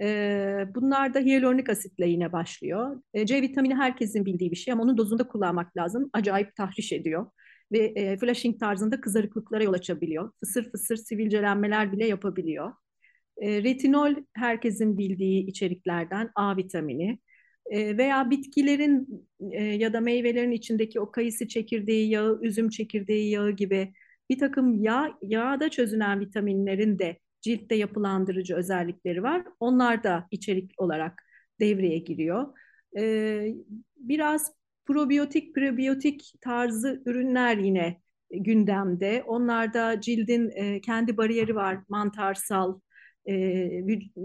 Ee, 0.02 0.66
bunlar 0.76 1.14
da 1.14 1.20
hyaluronik 1.20 1.70
asitle 1.70 2.08
yine 2.08 2.32
başlıyor. 2.32 3.02
Ee, 3.14 3.26
C 3.26 3.42
vitamini 3.42 3.76
herkesin 3.76 4.26
bildiği 4.26 4.52
bir 4.52 4.56
şey 4.56 4.74
ama 4.74 4.84
onun 4.84 4.98
dozunda 4.98 5.28
kullanmak 5.28 5.78
lazım. 5.78 6.10
Acayip 6.14 6.56
tahriş 6.56 6.94
ediyor 6.94 7.32
ve 7.72 7.78
e, 7.80 8.18
flashing 8.18 8.60
tarzında 8.60 9.02
kızarıklıklara 9.02 9.64
yol 9.64 9.74
açabiliyor. 9.74 10.32
Fısır 10.40 10.72
fısır 10.72 10.96
sivilcelenmeler 10.98 11.92
bile 11.92 12.08
yapabiliyor. 12.08 12.74
E, 13.38 13.64
retinol 13.64 14.16
herkesin 14.34 14.98
bildiği 14.98 15.46
içeriklerden 15.48 16.32
A 16.36 16.58
vitamini 16.58 17.20
veya 17.71 18.29
bitkilerin 18.29 19.27
ya 19.77 19.93
da 19.93 20.01
meyvelerin 20.01 20.51
içindeki 20.51 21.00
o 21.00 21.12
kayısı 21.12 21.47
çekirdeği 21.47 22.09
yağı, 22.09 22.39
üzüm 22.41 22.69
çekirdeği 22.69 23.29
yağı 23.29 23.51
gibi 23.51 23.93
bir 24.29 24.39
takım 24.39 24.83
yağ, 24.83 25.17
yağda 25.21 25.69
çözünen 25.69 26.19
vitaminlerin 26.19 27.00
de 27.00 27.17
ciltte 27.41 27.75
yapılandırıcı 27.75 28.55
özellikleri 28.55 29.24
var. 29.24 29.43
Onlar 29.59 30.03
da 30.03 30.27
içerik 30.31 30.71
olarak 30.77 31.24
devreye 31.59 31.97
giriyor. 31.97 32.53
Biraz 33.97 34.51
probiyotik, 34.86 35.55
prebiyotik 35.55 36.33
tarzı 36.41 37.01
ürünler 37.05 37.57
yine 37.57 38.01
gündemde. 38.31 39.24
Onlarda 39.27 40.01
cildin 40.01 40.51
kendi 40.79 41.17
bariyeri 41.17 41.55
var, 41.55 41.77
mantarsal, 41.89 42.79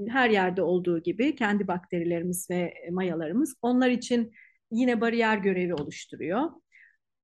her 0.09 0.31
yerde 0.31 0.63
olduğu 0.63 1.03
gibi 1.03 1.37
kendi 1.37 1.69
bakterilerimiz 1.69 2.51
ve 2.51 2.75
mayalarımız. 2.91 3.55
Onlar 3.63 3.91
için 3.91 4.33
yine 4.71 5.01
bariyer 5.01 5.39
görevi 5.39 5.75
oluşturuyor. 5.75 6.51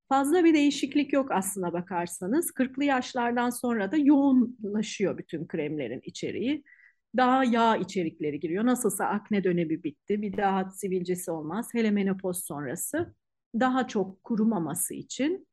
Fazla 0.09 0.45
bir 0.45 0.55
değişiklik 0.55 1.13
yok 1.13 1.33
aslına 1.33 1.73
bakarsanız. 1.73 2.51
40'lı 2.51 2.85
yaşlardan 2.85 3.51
sonra 3.51 3.93
da 3.93 3.97
yoğunlaşıyor 3.97 5.19
bütün 5.19 5.47
kremlerin 5.47 6.01
içeriği. 6.05 6.65
Daha 7.17 7.45
yağ 7.45 7.77
içerikleri 7.77 8.41
giriyor. 8.41 8.67
Nasılsa 8.67 9.05
akne 9.05 9.45
dönemi 9.45 9.83
bitti. 9.85 10.23
Bir 10.23 10.37
daha 10.37 10.71
sivilcesi 10.71 11.31
olmaz. 11.31 11.69
Hele 11.73 11.91
menopoz 11.91 12.45
sonrası 12.47 13.15
daha 13.61 13.89
çok 13.89 14.25
kurumaması 14.25 14.95
için. 14.95 15.48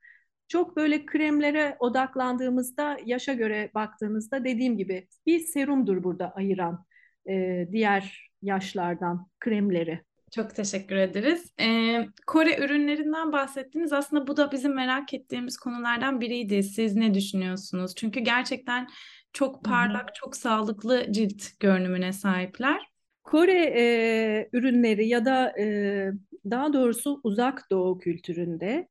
Çok 0.48 0.76
böyle 0.76 1.06
kremlere 1.06 1.76
odaklandığımızda, 1.80 2.98
yaşa 3.06 3.34
göre 3.34 3.72
baktığınızda 3.76 4.44
dediğim 4.44 4.78
gibi 4.78 5.08
bir 5.26 5.40
serumdur 5.40 6.04
burada 6.04 6.32
ayıran 6.32 6.86
e, 7.30 7.68
diğer 7.72 8.32
yaşlardan 8.42 9.28
kremleri. 9.40 10.02
Çok 10.36 10.56
teşekkür 10.56 10.96
ederiz. 10.96 11.54
Ee, 11.62 12.06
Kore 12.28 12.58
ürünlerinden 12.58 13.32
bahsettiniz. 13.32 13.94
Aslında 13.94 14.28
bu 14.28 14.38
da 14.38 14.52
bizim 14.52 14.76
merak 14.76 15.14
ettiğimiz 15.14 15.58
konulardan 15.58 16.22
biriydi. 16.22 16.64
Siz 16.64 16.96
ne 16.96 17.14
düşünüyorsunuz? 17.14 17.96
Çünkü 17.96 18.20
gerçekten 18.20 18.88
çok 19.34 19.64
parlak, 19.64 20.04
Hı-hı. 20.04 20.14
çok 20.14 20.36
sağlıklı 20.36 21.12
cilt 21.12 21.60
görünümüne 21.60 22.14
sahipler. 22.14 22.82
Kore 23.24 23.74
e, 23.78 24.50
ürünleri 24.54 25.08
ya 25.08 25.26
da 25.26 25.60
e, 25.60 26.12
daha 26.50 26.74
doğrusu 26.74 27.20
uzak 27.24 27.68
doğu 27.72 27.98
kültüründe 27.98 28.88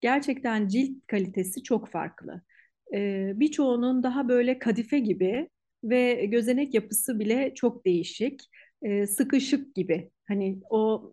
gerçekten 0.00 0.68
cilt 0.68 1.06
kalitesi 1.06 1.62
çok 1.62 1.88
farklı. 1.88 2.42
E, 2.94 3.32
birçoğunun 3.34 4.02
daha 4.02 4.28
böyle 4.28 4.58
kadife 4.58 4.98
gibi 4.98 5.48
ve 5.84 6.26
gözenek 6.26 6.74
yapısı 6.74 7.18
bile 7.18 7.54
çok 7.54 7.86
değişik. 7.86 8.40
E, 8.82 9.06
sıkışık 9.06 9.74
gibi. 9.74 10.10
Hani 10.28 10.60
o 10.70 11.12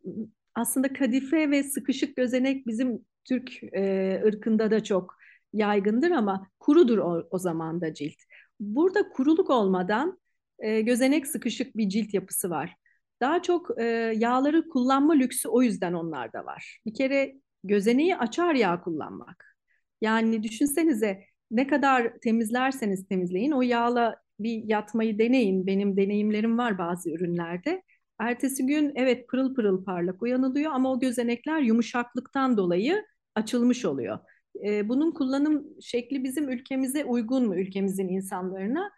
aslında 0.56 0.94
kadife 0.94 1.52
ve 1.52 1.64
sıkışık 1.64 2.16
gözenek 2.16 2.68
bizim 2.68 3.06
Türk 3.26 3.64
e, 3.74 4.22
ırkında 4.26 4.72
da 4.72 4.84
çok 4.84 5.16
yaygındır 5.54 6.12
ama 6.12 6.48
kurudur 6.60 6.98
o, 6.98 7.28
o 7.32 7.38
zaman 7.40 7.82
da 7.82 7.94
cilt. 7.94 8.18
Burada 8.60 9.10
kuruluk 9.10 9.50
olmadan 9.50 10.20
e, 10.60 10.82
gözenek 10.82 11.28
sıkışık 11.28 11.78
bir 11.78 11.90
cilt 11.90 12.14
yapısı 12.14 12.50
var. 12.50 12.76
Daha 13.22 13.42
çok 13.42 13.82
e, 13.82 13.84
yağları 14.18 14.70
kullanma 14.70 15.14
lüksü 15.14 15.50
o 15.50 15.62
yüzden 15.62 15.94
onlarda 15.94 16.46
var. 16.46 16.80
Bir 16.86 16.94
kere 16.94 17.36
gözeneği 17.64 18.18
açar 18.18 18.56
yağ 18.56 18.82
kullanmak. 18.82 19.58
Yani 20.02 20.44
düşünsenize 20.44 21.24
ne 21.52 21.68
kadar 21.68 22.14
temizlerseniz 22.24 23.08
temizleyin 23.08 23.52
o 23.52 23.62
yağla 23.62 24.16
bir 24.40 24.64
yatmayı 24.64 25.20
deneyin. 25.20 25.68
Benim 25.68 25.98
deneyimlerim 25.98 26.58
var 26.58 26.78
bazı 26.78 27.10
ürünlerde. 27.10 27.84
Ertesi 28.20 28.66
gün 28.66 28.92
evet 28.96 29.28
pırıl 29.28 29.56
pırıl 29.56 29.84
parlak 29.86 30.22
uyanılıyor 30.22 30.72
ama 30.72 30.92
o 30.92 31.00
gözenekler 31.00 31.60
yumuşaklıktan 31.62 32.58
dolayı 32.58 33.06
açılmış 33.36 33.86
oluyor. 33.86 34.20
Ee, 34.66 34.90
bunun 34.90 35.12
kullanım 35.12 35.68
şekli 35.82 36.24
bizim 36.24 36.50
ülkemize 36.50 37.06
uygun 37.06 37.48
mu 37.48 37.56
ülkemizin 37.56 38.08
insanlarına? 38.08 38.92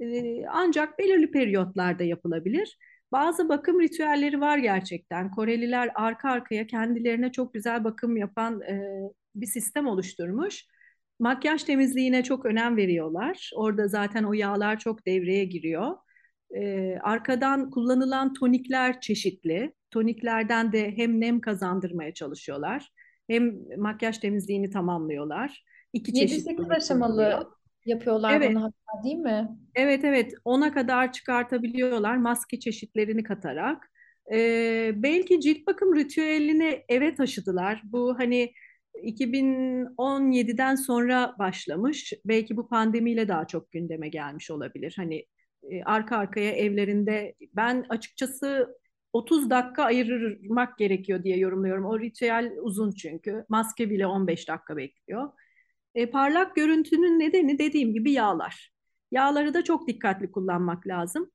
Ee, 0.00 0.46
ancak 0.46 0.98
belirli 0.98 1.30
periyotlarda 1.30 2.04
yapılabilir. 2.04 2.78
Bazı 3.12 3.48
bakım 3.48 3.80
ritüelleri 3.80 4.40
var 4.40 4.58
gerçekten. 4.58 5.30
Koreliler 5.30 5.90
arka 5.94 6.30
arkaya 6.30 6.66
kendilerine 6.66 7.32
çok 7.32 7.54
güzel 7.54 7.84
bakım 7.84 8.16
yapan 8.16 8.60
e, 8.60 8.82
bir 9.34 9.46
sistem 9.46 9.86
oluşturmuş. 9.86 10.66
Makyaj 11.18 11.64
temizliğine 11.64 12.24
çok 12.24 12.46
önem 12.46 12.76
veriyorlar. 12.76 13.50
Orada 13.54 13.88
zaten 13.88 14.24
o 14.24 14.32
yağlar 14.32 14.78
çok 14.78 15.06
devreye 15.06 15.44
giriyor. 15.44 15.96
E, 16.56 16.94
arkadan 17.02 17.70
kullanılan 17.70 18.34
tonikler 18.34 19.00
çeşitli. 19.00 19.74
Toniklerden 19.90 20.72
de 20.72 20.96
hem 20.96 21.20
nem 21.20 21.40
kazandırmaya 21.40 22.14
çalışıyorlar 22.14 22.90
hem 23.30 23.58
makyaj 23.78 24.18
temizliğini 24.18 24.70
tamamlıyorlar. 24.70 25.64
İki 25.92 26.12
7-8 26.12 26.70
aşamalı 26.76 27.50
yapıyorlar 27.86 28.36
evet. 28.36 28.50
bunu 28.50 28.62
hatta 28.62 29.04
değil 29.04 29.16
mi? 29.16 29.48
Evet 29.74 30.04
evet 30.04 30.32
ona 30.44 30.74
kadar 30.74 31.12
çıkartabiliyorlar 31.12 32.16
maske 32.16 32.60
çeşitlerini 32.60 33.22
katarak. 33.22 33.90
Ee, 34.32 34.92
belki 34.94 35.40
cilt 35.40 35.66
bakım 35.66 35.96
ritüelini 35.96 36.82
eve 36.88 37.14
taşıdılar. 37.14 37.82
Bu 37.84 38.18
hani 38.18 38.52
2017'den 39.02 40.74
sonra 40.74 41.34
başlamış. 41.38 42.12
Belki 42.24 42.56
bu 42.56 42.68
pandemiyle 42.68 43.28
daha 43.28 43.46
çok 43.46 43.70
gündeme 43.70 44.08
gelmiş 44.08 44.50
olabilir. 44.50 44.94
Hani 44.96 45.24
e, 45.70 45.82
arka 45.82 46.16
arkaya 46.16 46.52
evlerinde 46.52 47.34
ben 47.56 47.86
açıkçası 47.88 48.76
30 49.12 49.50
dakika 49.50 49.84
ayırmak 49.84 50.78
gerekiyor 50.78 51.24
diye 51.24 51.38
yorumluyorum. 51.38 51.84
O 51.84 52.00
ritüel 52.00 52.52
uzun 52.62 52.90
çünkü. 52.90 53.44
Maske 53.48 53.90
bile 53.90 54.06
15 54.06 54.48
dakika 54.48 54.76
bekliyor. 54.76 55.28
E, 55.94 56.10
parlak 56.10 56.56
görüntünün 56.56 57.18
nedeni 57.18 57.58
dediğim 57.58 57.92
gibi 57.92 58.12
yağlar. 58.12 58.72
Yağları 59.10 59.54
da 59.54 59.64
çok 59.64 59.88
dikkatli 59.88 60.30
kullanmak 60.32 60.86
lazım. 60.86 61.30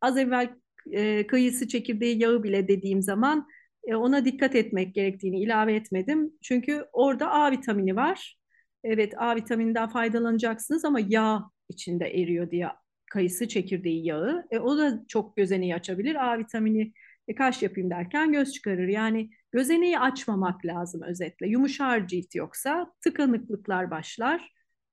Az 0.00 0.18
evvel 0.18 0.54
e, 0.92 1.26
kayısı 1.26 1.68
çekirdeği 1.68 2.22
yağı 2.22 2.42
bile 2.42 2.68
dediğim 2.68 3.02
zaman 3.02 3.48
e, 3.84 3.94
ona 3.94 4.24
dikkat 4.24 4.54
etmek 4.54 4.94
gerektiğini 4.94 5.40
ilave 5.40 5.74
etmedim. 5.74 6.32
Çünkü 6.42 6.84
orada 6.92 7.30
A 7.30 7.50
vitamini 7.50 7.96
var. 7.96 8.38
Evet 8.84 9.14
A 9.18 9.36
vitamininden 9.36 9.88
faydalanacaksınız 9.88 10.84
ama 10.84 11.00
yağ 11.00 11.50
içinde 11.68 12.06
eriyor 12.06 12.50
diye 12.50 12.68
kayısı 13.10 13.48
çekirdeği 13.48 14.06
yağı. 14.06 14.46
E, 14.50 14.58
o 14.58 14.78
da 14.78 15.04
çok 15.08 15.36
gözeneği 15.36 15.74
açabilir. 15.74 16.32
A 16.32 16.38
vitamini 16.38 16.92
e, 17.28 17.34
kaş 17.34 17.62
yapayım 17.62 17.90
derken 17.90 18.32
göz 18.32 18.52
çıkarır. 18.52 18.88
Yani 18.88 19.30
gözeneği 19.56 19.98
açmamak 19.98 20.66
lazım 20.66 21.02
özetle. 21.02 21.48
Yumuşar 21.48 22.06
cilt 22.06 22.34
yoksa 22.34 22.92
tıkanıklıklar 23.00 23.90
başlar. 23.90 24.52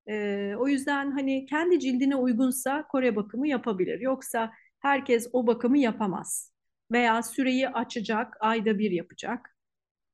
E, 0.09 0.55
o 0.59 0.67
yüzden 0.67 1.11
hani 1.11 1.45
kendi 1.45 1.79
cildine 1.79 2.15
uygunsa 2.15 2.87
Kore 2.87 3.15
bakımı 3.15 3.47
yapabilir. 3.47 3.99
Yoksa 3.99 4.51
herkes 4.79 5.29
o 5.33 5.47
bakımı 5.47 5.77
yapamaz. 5.77 6.53
Veya 6.91 7.23
süreyi 7.23 7.69
açacak, 7.69 8.37
ayda 8.39 8.79
bir 8.79 8.91
yapacak, 8.91 9.57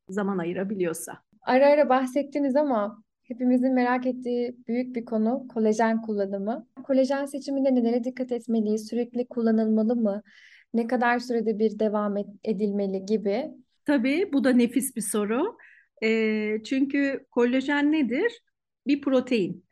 zaman 0.09 0.37
ayırabiliyorsa. 0.37 1.13
Ara 1.41 1.69
ara 1.69 1.89
bahsettiniz 1.89 2.55
ama 2.55 3.03
hepimizin 3.23 3.73
merak 3.73 4.05
ettiği 4.05 4.55
büyük 4.67 4.95
bir 4.95 5.05
konu 5.05 5.47
kolajen 5.53 6.01
kullanımı. 6.01 6.67
Kolajen 6.83 7.25
seçiminde 7.25 7.75
nelere 7.75 8.03
dikkat 8.03 8.31
etmeliyiz? 8.31 8.87
Sürekli 8.87 9.27
kullanılmalı 9.27 9.95
mı? 9.95 10.21
Ne 10.73 10.87
kadar 10.87 11.19
sürede 11.19 11.59
bir 11.59 11.79
devam 11.79 12.17
edilmeli 12.43 13.05
gibi? 13.05 13.51
Tabii 13.89 14.29
bu 14.34 14.43
da 14.43 14.50
nefis 14.50 14.96
bir 14.96 15.01
soru. 15.01 15.58
E, 16.03 16.63
çünkü 16.63 17.25
kolajen 17.31 17.91
nedir? 17.91 18.41
Bir 18.88 19.01
protein. 19.01 19.65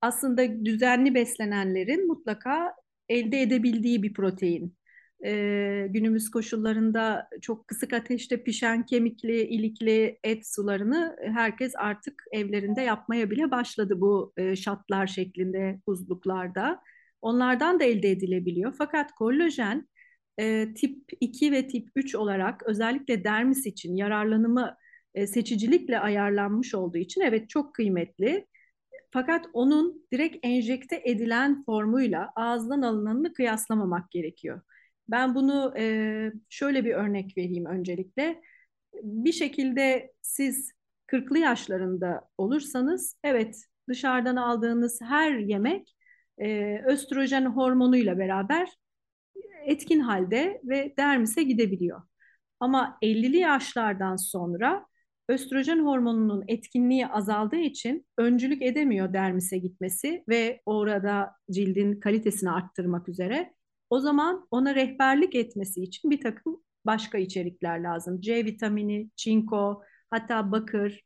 Aslında 0.00 0.64
düzenli 0.64 1.14
beslenenlerin 1.14 2.06
mutlaka 2.06 2.74
elde 3.08 3.42
edebildiği 3.42 4.02
bir 4.02 4.14
protein. 4.14 4.76
Ee, 5.24 5.86
günümüz 5.90 6.30
koşullarında 6.30 7.28
çok 7.42 7.68
kısık 7.68 7.92
ateşte 7.92 8.42
pişen 8.42 8.86
kemikli, 8.86 9.42
ilikli 9.42 10.18
et 10.24 10.46
sularını 10.46 11.16
herkes 11.34 11.72
artık 11.76 12.22
evlerinde 12.32 12.82
yapmaya 12.82 13.30
bile 13.30 13.50
başladı 13.50 14.00
bu 14.00 14.32
e, 14.36 14.56
şatlar 14.56 15.06
şeklinde 15.06 15.80
buzluklarda. 15.86 16.82
Onlardan 17.22 17.80
da 17.80 17.84
elde 17.84 18.10
edilebiliyor. 18.10 18.74
Fakat 18.78 19.12
kollajen 19.12 19.88
e, 20.40 20.74
tip 20.74 20.98
2 21.20 21.52
ve 21.52 21.68
tip 21.68 21.88
3 21.96 22.14
olarak 22.14 22.62
özellikle 22.66 23.24
dermis 23.24 23.66
için 23.66 23.96
yararlanımı 23.96 24.76
e, 25.14 25.26
seçicilikle 25.26 25.98
ayarlanmış 26.00 26.74
olduğu 26.74 26.98
için 26.98 27.20
evet 27.20 27.48
çok 27.48 27.74
kıymetli. 27.74 28.46
Fakat 29.10 29.46
onun 29.52 30.06
direkt 30.12 30.36
enjekte 30.46 31.02
edilen 31.04 31.64
formuyla 31.64 32.32
ağızdan 32.36 32.82
alınanını 32.82 33.32
kıyaslamamak 33.32 34.10
gerekiyor. 34.10 34.60
Ben 35.08 35.34
bunu 35.34 35.74
e, 35.78 36.32
şöyle 36.48 36.84
bir 36.84 36.94
örnek 36.94 37.36
vereyim 37.36 37.66
öncelikle. 37.66 38.42
Bir 39.02 39.32
şekilde 39.32 40.12
siz 40.22 40.72
40'lı 41.06 41.38
yaşlarında 41.38 42.28
olursanız 42.38 43.16
evet 43.24 43.64
dışarıdan 43.88 44.36
aldığınız 44.36 45.00
her 45.00 45.38
yemek 45.38 45.96
e, 46.38 46.78
östrojen 46.86 47.46
hormonuyla 47.46 48.18
beraber 48.18 48.79
etkin 49.66 50.00
halde 50.00 50.60
ve 50.64 50.94
dermise 50.98 51.42
gidebiliyor. 51.42 52.02
Ama 52.60 52.98
50'li 53.02 53.36
yaşlardan 53.36 54.16
sonra 54.16 54.86
östrojen 55.28 55.78
hormonunun 55.78 56.44
etkinliği 56.48 57.06
azaldığı 57.06 57.56
için 57.56 58.06
öncülük 58.18 58.62
edemiyor 58.62 59.12
dermise 59.12 59.58
gitmesi 59.58 60.24
ve 60.28 60.60
orada 60.66 61.32
cildin 61.50 62.00
kalitesini 62.00 62.50
arttırmak 62.50 63.08
üzere. 63.08 63.54
O 63.90 64.00
zaman 64.00 64.46
ona 64.50 64.74
rehberlik 64.74 65.34
etmesi 65.34 65.82
için 65.82 66.10
bir 66.10 66.20
takım 66.20 66.62
başka 66.86 67.18
içerikler 67.18 67.78
lazım. 67.80 68.20
C 68.20 68.44
vitamini, 68.44 69.10
çinko, 69.16 69.82
hatta 70.10 70.52
bakır, 70.52 71.02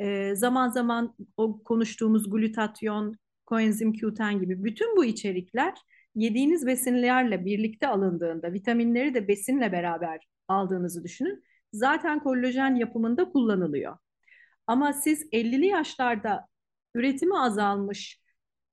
e, 0.00 0.34
zaman 0.36 0.68
zaman 0.68 1.14
o 1.36 1.62
konuştuğumuz 1.62 2.30
glutatyon, 2.30 3.16
koenzim 3.46 3.92
Q10 3.92 4.40
gibi 4.40 4.64
bütün 4.64 4.96
bu 4.96 5.04
içerikler 5.04 5.74
yediğiniz 6.14 6.66
besinlerle 6.66 7.44
birlikte 7.44 7.88
alındığında, 7.88 8.52
vitaminleri 8.52 9.14
de 9.14 9.28
besinle 9.28 9.72
beraber 9.72 10.26
aldığınızı 10.48 11.04
düşünün 11.04 11.44
zaten 11.72 12.22
kollajen 12.22 12.74
yapımında 12.74 13.30
kullanılıyor. 13.30 13.98
Ama 14.66 14.92
siz 14.92 15.26
50'li 15.32 15.66
yaşlarda 15.66 16.48
üretimi 16.94 17.38
azalmış, 17.38 18.20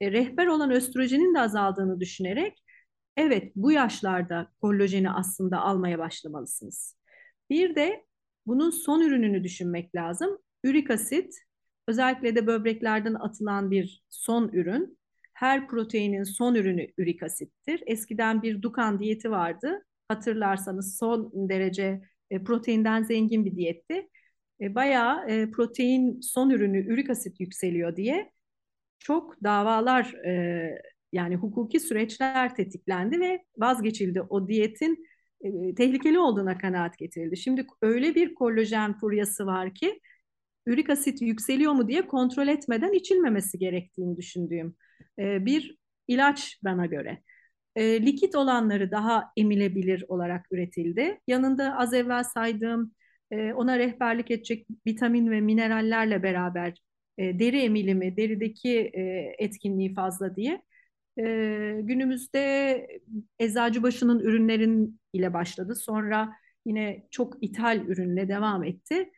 e, 0.02 0.12
rehber 0.12 0.48
olan 0.48 0.72
östrojenin 0.72 1.36
de 1.36 1.40
azaldığını 1.40 2.00
düşünerek 2.00 2.64
evet 3.18 3.52
bu 3.56 3.72
yaşlarda 3.72 4.52
kollajeni 4.62 5.12
aslında 5.12 5.62
almaya 5.62 6.00
başlamalısınız. 6.00 6.98
Bir 7.50 7.76
de 7.76 8.06
bunun 8.46 8.70
son 8.70 9.02
ürününü 9.02 9.44
düşünmek 9.44 9.96
lazım. 9.96 10.38
Ürik 10.64 10.92
asit 10.92 11.36
özellikle 11.88 12.36
de 12.36 12.48
böbreklerden 12.48 13.14
atılan 13.14 13.72
bir 13.72 14.04
son 14.10 14.50
ürün. 14.50 14.98
Her 15.42 15.68
proteinin 15.68 16.24
son 16.24 16.56
ürünü 16.56 16.88
ürik 16.98 17.24
asittir. 17.24 17.84
Eskiden 17.86 18.42
bir 18.42 18.62
Dukan 18.62 19.00
diyeti 19.00 19.32
vardı. 19.32 19.86
Hatırlarsanız 20.08 20.98
son 20.98 21.32
derece 21.50 22.02
e, 22.32 22.44
proteinden 22.44 23.04
zengin 23.04 23.46
bir 23.46 23.56
diyetti. 23.56 24.08
E, 24.62 24.76
bayağı 24.76 25.30
e, 25.30 25.52
protein 25.52 26.20
son 26.22 26.50
ürünü 26.50 26.94
ürik 26.94 27.10
asit 27.10 27.40
yükseliyor 27.40 27.96
diye 27.96 28.32
çok 29.00 29.44
davalar 29.44 30.14
e, 30.26 30.82
yani 31.14 31.36
hukuki 31.36 31.80
süreçler 31.80 32.56
tetiklendi 32.56 33.20
ve 33.20 33.46
vazgeçildi. 33.58 34.22
O 34.22 34.48
diyetin 34.48 35.06
e, 35.42 35.76
tehlikeli 35.76 36.20
olduğuna 36.20 36.58
kanaat 36.58 36.98
getirildi. 36.98 37.38
Şimdi 37.38 37.68
öyle 37.82 38.16
bir 38.16 38.36
kollajen 38.36 38.98
furyası 38.98 39.46
var 39.46 39.74
ki 39.74 40.00
ürik 40.66 40.90
asit 40.90 41.22
yükseliyor 41.22 41.72
mu 41.74 41.88
diye 41.88 42.08
kontrol 42.08 42.48
etmeden 42.48 42.94
içilmemesi 42.94 43.60
gerektiğini 43.60 44.18
düşündüğüm 44.18 44.76
e, 45.20 45.46
bir 45.46 45.78
ilaç 46.08 46.60
bana 46.64 46.86
göre 46.86 47.22
e, 47.76 48.06
likit 48.06 48.36
olanları 48.36 48.92
daha 48.92 49.32
emilebilir 49.38 50.06
olarak 50.08 50.46
üretildi. 50.52 51.20
Yanında 51.28 51.78
az 51.78 51.94
evvel 51.94 52.24
saydığım 52.24 52.94
e, 53.32 53.54
ona 53.54 53.80
rehberlik 53.80 54.32
edecek 54.32 54.68
vitamin 54.88 55.32
ve 55.32 55.42
minerallerle 55.42 56.24
beraber 56.24 56.74
e, 57.18 57.40
deri 57.40 57.62
emilimi, 57.62 58.18
derideki 58.18 58.92
e, 58.94 59.02
etkinliği 59.40 59.94
fazla 59.94 60.36
diye 60.36 60.62
e, 61.20 61.24
günümüzde 61.82 62.88
Eczacıbaşı'nın 63.40 64.20
ürünlerin 64.20 65.00
ile 65.14 65.34
başladı. 65.34 65.76
Sonra 65.76 66.34
yine 66.66 67.08
çok 67.12 67.44
ithal 67.44 67.86
ürünle 67.88 68.28
devam 68.28 68.64
etti. 68.64 69.12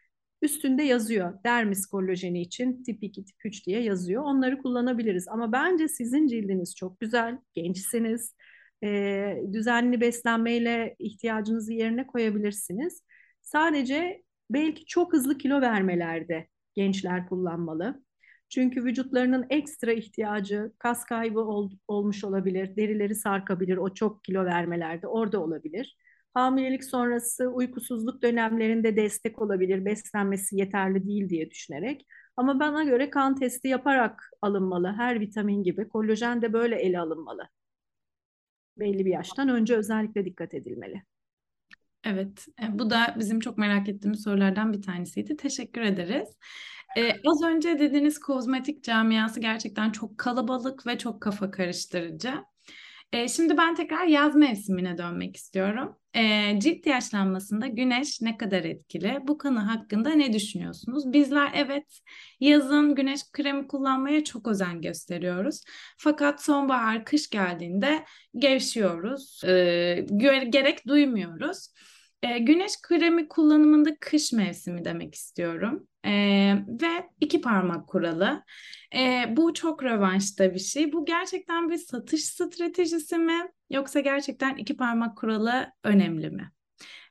Üstünde 0.44 0.84
yazıyor 0.84 1.44
dermis 1.44 1.86
kollajeni 1.86 2.42
için 2.42 2.84
tip 2.84 3.04
2, 3.04 3.26
tip 3.26 3.36
3 3.46 3.68
diye 3.68 3.82
yazıyor. 3.82 4.24
Onları 4.24 4.62
kullanabiliriz. 4.62 5.28
Ama 5.28 5.52
bence 5.52 5.88
sizin 5.88 6.28
cildiniz 6.28 6.76
çok 6.76 7.00
güzel, 7.00 7.38
gençsiniz. 7.54 8.36
E, 8.84 9.38
düzenli 9.54 10.02
beslenmeyle 10.02 10.96
ihtiyacınızı 11.00 11.74
yerine 11.74 12.08
koyabilirsiniz. 12.08 13.04
Sadece 13.42 14.24
belki 14.50 14.86
çok 14.86 15.14
hızlı 15.14 15.38
kilo 15.38 15.62
vermelerde 15.62 16.48
gençler 16.76 17.30
kullanmalı. 17.30 18.04
Çünkü 18.50 18.84
vücutlarının 18.84 19.46
ekstra 19.50 19.92
ihtiyacı 19.94 20.72
kas 20.80 21.06
kaybı 21.06 21.40
ol, 21.40 21.72
olmuş 21.88 22.24
olabilir, 22.24 22.76
derileri 22.76 23.16
sarkabilir, 23.16 23.78
o 23.78 23.94
çok 23.94 24.24
kilo 24.24 24.46
vermelerde 24.46 25.08
orada 25.08 25.44
olabilir. 25.44 25.98
Hamilelik 26.34 26.84
sonrası 26.84 27.48
uykusuzluk 27.48 28.22
dönemlerinde 28.22 28.96
destek 28.96 29.42
olabilir, 29.42 29.86
beslenmesi 29.86 30.56
yeterli 30.58 31.08
değil 31.08 31.30
diye 31.30 31.50
düşünerek. 31.52 32.06
Ama 32.38 32.60
bana 32.60 32.84
göre 32.84 33.10
kan 33.10 33.36
testi 33.36 33.68
yaparak 33.68 34.32
alınmalı, 34.42 34.94
her 34.98 35.20
vitamin 35.20 35.64
gibi. 35.64 35.88
Kollajen 35.88 36.42
de 36.42 36.54
böyle 36.54 36.76
ele 36.76 37.00
alınmalı. 37.00 37.50
Belli 38.78 39.06
bir 39.06 39.12
yaştan 39.12 39.50
önce 39.50 39.76
özellikle 39.76 40.26
dikkat 40.26 40.54
edilmeli. 40.54 41.04
Evet, 42.04 42.48
e, 42.64 42.80
bu 42.80 42.90
da 42.90 43.16
bizim 43.20 43.40
çok 43.40 43.58
merak 43.58 43.90
ettiğimiz 43.90 44.24
sorulardan 44.24 44.74
bir 44.74 44.82
tanesiydi. 44.82 45.38
Teşekkür 45.38 45.82
ederiz. 45.82 46.30
Ee, 46.98 47.12
az 47.26 47.44
önce 47.44 47.80
dediğiniz 47.80 48.20
kozmetik 48.20 48.84
camiası 48.84 49.40
gerçekten 49.40 49.92
çok 49.92 50.18
kalabalık 50.18 50.88
ve 50.88 50.98
çok 50.98 51.22
kafa 51.22 51.52
karıştırıcı. 51.52 52.34
E, 53.14 53.28
şimdi 53.28 53.58
ben 53.58 53.76
tekrar 53.76 54.06
yaz 54.06 54.36
mevsimine 54.36 54.98
dönmek 54.98 55.36
istiyorum. 55.36 55.96
E, 56.14 56.54
cilt 56.60 56.88
yaşlanmasında 56.88 57.68
güneş 57.68 58.22
ne 58.22 58.38
kadar 58.38 58.64
etkili? 58.64 59.20
Bu 59.22 59.38
konu 59.38 59.68
hakkında 59.70 60.10
ne 60.10 60.34
düşünüyorsunuz? 60.34 61.14
Bizler 61.14 61.52
evet 61.56 62.00
yazın 62.40 62.96
güneş 62.96 63.22
kremi 63.32 63.68
kullanmaya 63.68 64.24
çok 64.24 64.48
özen 64.48 64.82
gösteriyoruz. 64.82 65.64
Fakat 65.98 66.44
sonbahar, 66.44 67.06
kış 67.06 67.30
geldiğinde 67.30 68.06
gevşiyoruz. 68.36 69.42
E, 69.44 70.06
gerek 70.50 70.88
duymuyoruz. 70.88 71.68
E, 72.24 72.38
güneş 72.38 72.72
kremi 72.82 73.28
kullanımında 73.28 73.90
kış 74.00 74.34
mevsimi 74.34 74.86
demek 74.86 75.16
istiyorum. 75.16 75.88
E, 76.06 76.12
ve 76.68 77.10
iki 77.20 77.42
parmak 77.42 77.88
kuralı. 77.88 78.44
E, 78.96 79.26
bu 79.38 79.54
çok 79.54 79.84
rövanşta 79.84 80.54
bir 80.54 80.60
şey. 80.60 80.94
Bu 80.94 81.06
gerçekten 81.06 81.70
bir 81.70 81.78
satış 81.78 82.26
stratejisi 82.26 83.18
mi? 83.18 83.52
Yoksa 83.70 84.00
gerçekten 84.00 84.56
iki 84.56 84.78
parmak 84.78 85.18
kuralı 85.18 85.72
önemli 85.84 86.30
mi? 86.30 86.52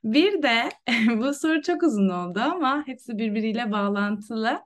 Bir 0.04 0.42
de 0.42 0.68
bu 1.16 1.34
soru 1.34 1.62
çok 1.62 1.82
uzun 1.82 2.08
oldu 2.08 2.40
ama 2.40 2.86
hepsi 2.86 3.18
birbiriyle 3.18 3.72
bağlantılı. 3.72 4.60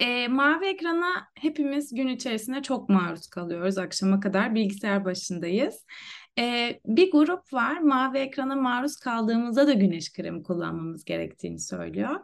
E, 0.00 0.28
mavi 0.28 0.66
ekrana 0.66 1.28
hepimiz 1.34 1.94
gün 1.94 2.08
içerisinde 2.08 2.62
çok 2.62 2.88
maruz 2.88 3.26
kalıyoruz. 3.26 3.78
Akşama 3.78 4.20
kadar 4.20 4.54
bilgisayar 4.54 5.04
başındayız. 5.04 5.86
E, 6.38 6.80
bir 6.86 7.12
grup 7.12 7.52
var 7.52 7.78
mavi 7.78 8.18
ekrana 8.18 8.56
maruz 8.56 8.96
kaldığımızda 8.96 9.66
da 9.66 9.72
güneş 9.72 10.12
kremi 10.12 10.42
kullanmamız 10.42 11.04
gerektiğini 11.04 11.58
söylüyor. 11.58 12.20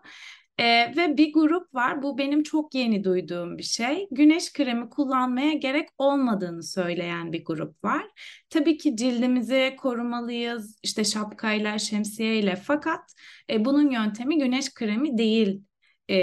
Ee, 0.59 0.97
ve 0.97 1.17
bir 1.17 1.33
grup 1.33 1.75
var, 1.75 2.03
bu 2.03 2.19
benim 2.19 2.43
çok 2.43 2.75
yeni 2.75 3.05
duyduğum 3.05 3.59
bir 3.59 3.62
şey. 3.62 4.09
Güneş 4.11 4.53
kremi 4.53 4.90
kullanmaya 4.90 5.53
gerek 5.53 5.88
olmadığını 5.99 6.62
söyleyen 6.62 7.33
bir 7.33 7.45
grup 7.45 7.85
var. 7.85 8.07
Tabii 8.51 8.77
ki 8.79 8.97
cildimizi 8.97 9.77
korumalıyız, 9.79 10.79
işte 10.83 11.05
şapkayla, 11.05 11.79
şemsiyeyle 11.79 12.57
fakat 12.57 13.14
e, 13.51 13.64
bunun 13.64 13.90
yöntemi 13.90 14.38
güneş 14.38 14.75
kremi 14.75 15.19
değil 15.19 15.62
e, 16.09 16.17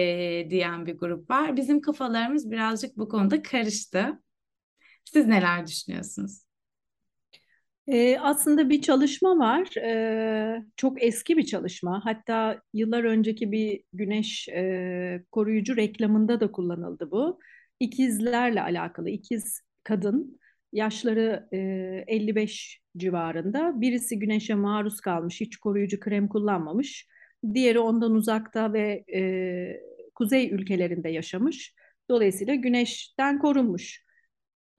diyen 0.50 0.86
bir 0.86 0.98
grup 0.98 1.30
var. 1.30 1.58
Bizim 1.58 1.82
kafalarımız 1.82 2.52
birazcık 2.52 2.98
bu 2.98 3.10
konuda 3.10 3.42
karıştı. 3.42 4.22
Siz 5.06 5.28
neler 5.28 5.68
düşünüyorsunuz? 5.68 6.51
Ee, 7.88 8.18
aslında 8.20 8.70
bir 8.70 8.82
çalışma 8.82 9.38
var, 9.40 9.78
ee, 9.78 10.64
çok 10.78 11.04
eski 11.04 11.38
bir 11.38 11.46
çalışma. 11.46 12.06
Hatta 12.06 12.62
yıllar 12.74 13.04
önceki 13.04 13.52
bir 13.52 13.84
güneş 13.94 14.50
e, 14.50 15.24
koruyucu 15.32 15.78
reklamında 15.78 16.40
da 16.40 16.52
kullanıldı 16.52 17.12
bu. 17.12 17.40
İkizlerle 17.80 18.62
alakalı, 18.62 19.10
ikiz 19.10 19.62
kadın, 19.84 20.40
yaşları 20.74 21.48
e, 21.52 21.58
55 22.08 22.82
civarında. 22.98 23.82
Birisi 23.82 24.20
güneşe 24.20 24.56
maruz 24.56 25.02
kalmış, 25.02 25.42
hiç 25.42 25.58
koruyucu 25.58 26.00
krem 26.00 26.28
kullanmamış. 26.28 27.08
Diğeri 27.54 27.80
ondan 27.80 28.12
uzakta 28.12 28.74
ve 28.74 29.04
e, 29.14 29.22
kuzey 30.16 30.52
ülkelerinde 30.52 31.10
yaşamış. 31.10 31.76
Dolayısıyla 32.10 32.56
güneşten 32.56 33.40
korunmuş 33.40 34.04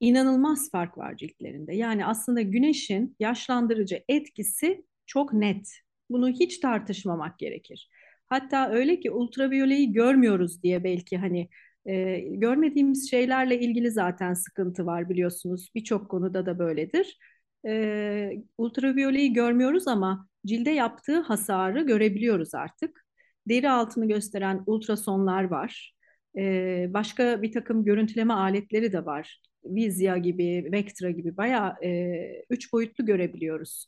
inanılmaz 0.03 0.71
fark 0.71 0.99
var 0.99 1.17
ciltlerinde. 1.17 1.75
Yani 1.75 2.07
aslında 2.07 2.43
güneşin 2.43 3.17
yaşlandırıcı 3.21 4.05
etkisi 4.09 4.85
çok 5.07 5.33
net. 5.33 5.71
Bunu 6.11 6.29
hiç 6.29 6.59
tartışmamak 6.59 7.38
gerekir. 7.38 7.91
Hatta 8.27 8.71
öyle 8.71 9.01
ki 9.01 9.11
ultraviyoleyi 9.11 9.93
görmüyoruz 9.93 10.62
diye 10.62 10.85
belki 10.85 11.19
hani 11.19 11.49
e, 11.87 12.19
görmediğimiz 12.21 13.11
şeylerle 13.11 13.61
ilgili 13.61 13.91
zaten 13.91 14.35
sıkıntı 14.35 14.87
var 14.87 15.09
biliyorsunuz. 15.09 15.71
Birçok 15.75 16.09
konuda 16.11 16.47
da 16.47 16.59
böyledir. 16.59 17.19
E, 17.67 18.33
ultraviyoleyi 18.59 19.33
görmüyoruz 19.33 19.88
ama 19.88 20.29
cilde 20.47 20.71
yaptığı 20.71 21.21
hasarı 21.21 21.83
görebiliyoruz 21.87 22.55
artık. 22.55 23.07
Deri 23.49 23.71
altını 23.71 24.09
gösteren 24.09 24.62
ultrasonlar 24.67 25.45
var. 25.45 25.95
E, 26.38 26.87
başka 26.95 27.43
bir 27.43 27.53
takım 27.53 27.85
görüntüleme 27.85 28.35
aletleri 28.35 28.93
de 28.93 29.07
var. 29.07 29.43
Vizya 29.64 30.18
gibi, 30.18 30.68
Vectra 30.72 31.11
gibi 31.11 31.37
bayağı 31.37 31.85
e, 31.85 32.44
üç 32.51 32.72
boyutlu 32.72 33.07
görebiliyoruz. 33.07 33.87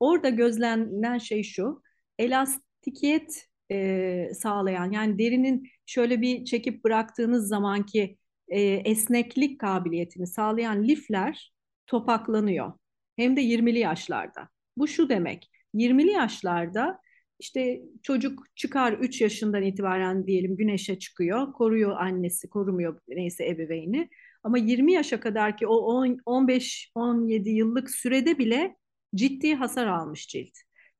Orada 0.00 0.28
gözlenen 0.28 1.18
şey 1.18 1.42
şu, 1.42 1.82
elastikiyet 2.18 3.48
e, 3.70 4.28
sağlayan 4.34 4.90
yani 4.90 5.18
derinin 5.18 5.68
şöyle 5.86 6.20
bir 6.20 6.44
çekip 6.44 6.84
bıraktığınız 6.84 7.48
zamanki 7.48 8.18
e, 8.48 8.60
esneklik 8.60 9.60
kabiliyetini 9.60 10.26
sağlayan 10.26 10.84
lifler 10.88 11.52
topaklanıyor. 11.86 12.72
Hem 13.16 13.36
de 13.36 13.40
20'li 13.40 13.78
yaşlarda. 13.78 14.48
Bu 14.76 14.88
şu 14.88 15.08
demek, 15.08 15.50
20'li 15.74 16.10
yaşlarda 16.10 17.00
işte 17.38 17.82
çocuk 18.02 18.44
çıkar 18.56 18.92
3 18.92 19.20
yaşından 19.20 19.62
itibaren 19.62 20.26
diyelim 20.26 20.56
güneşe 20.56 20.98
çıkıyor, 20.98 21.52
koruyor 21.52 21.96
annesi, 21.96 22.48
korumuyor 22.48 23.00
neyse 23.08 23.48
ebeveyni. 23.48 24.08
Ama 24.46 24.58
20 24.58 24.92
yaşa 24.92 25.20
kadar 25.20 25.56
ki 25.56 25.66
o 25.66 26.04
15-17 26.26 27.48
yıllık 27.48 27.90
sürede 27.90 28.38
bile 28.38 28.76
ciddi 29.14 29.54
hasar 29.54 29.86
almış 29.86 30.28
cilt. 30.28 30.52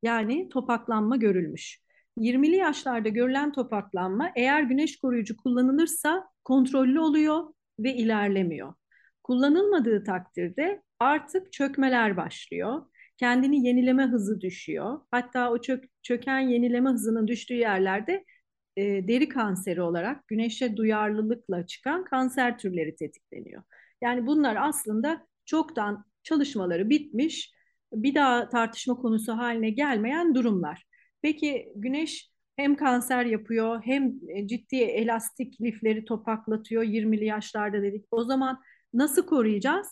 Yani 0.02 0.48
topaklanma 0.48 1.16
görülmüş. 1.16 1.80
20'li 2.18 2.56
yaşlarda 2.56 3.09
görülen 3.09 3.52
topaklanma 3.52 4.30
eğer 4.37 4.62
güneş 4.62 4.98
koruyucu 4.98 5.37
kullanılırsa 5.37 6.28
kontrollü 6.44 7.00
oluyor 7.00 7.54
ve 7.78 7.94
ilerlemiyor. 7.94 8.74
Kullanılmadığı 9.22 10.04
takdirde 10.04 10.82
artık 11.00 11.52
çökmeler 11.52 12.16
başlıyor. 12.16 12.82
Kendini 13.16 13.66
yenileme 13.66 14.06
hızı 14.06 14.40
düşüyor. 14.40 15.00
Hatta 15.11 15.50
o 15.50 15.61
çök, 15.61 15.85
çöken 16.02 16.40
yenileme 16.40 16.90
hızının 16.90 17.28
düştüğü 17.28 17.54
yerlerde 17.54 18.24
e, 18.76 19.08
deri 19.08 19.28
kanseri 19.28 19.82
olarak 19.82 20.28
güneşe 20.28 20.76
duyarlılıkla 20.76 21.66
çıkan 21.66 22.04
kanser 22.04 22.58
türleri 22.58 22.96
tetikleniyor. 22.96 23.62
Yani 24.02 24.26
bunlar 24.26 24.56
aslında 24.60 25.26
çoktan 25.44 26.04
çalışmaları 26.22 26.90
bitmiş, 26.90 27.52
bir 27.92 28.14
daha 28.14 28.48
tartışma 28.48 28.94
konusu 28.96 29.32
haline 29.32 29.70
gelmeyen 29.70 30.34
durumlar. 30.34 30.84
Peki 31.22 31.72
güneş 31.76 32.30
hem 32.56 32.76
kanser 32.76 33.24
yapıyor 33.24 33.82
hem 33.84 34.14
e, 34.28 34.46
ciddi 34.46 34.76
elastik 34.76 35.60
lifleri 35.60 36.04
topaklatıyor 36.04 36.82
20'li 36.82 37.24
yaşlarda 37.24 37.82
dedik. 37.82 38.04
O 38.10 38.24
zaman 38.24 38.62
nasıl 38.94 39.26
koruyacağız? 39.26 39.86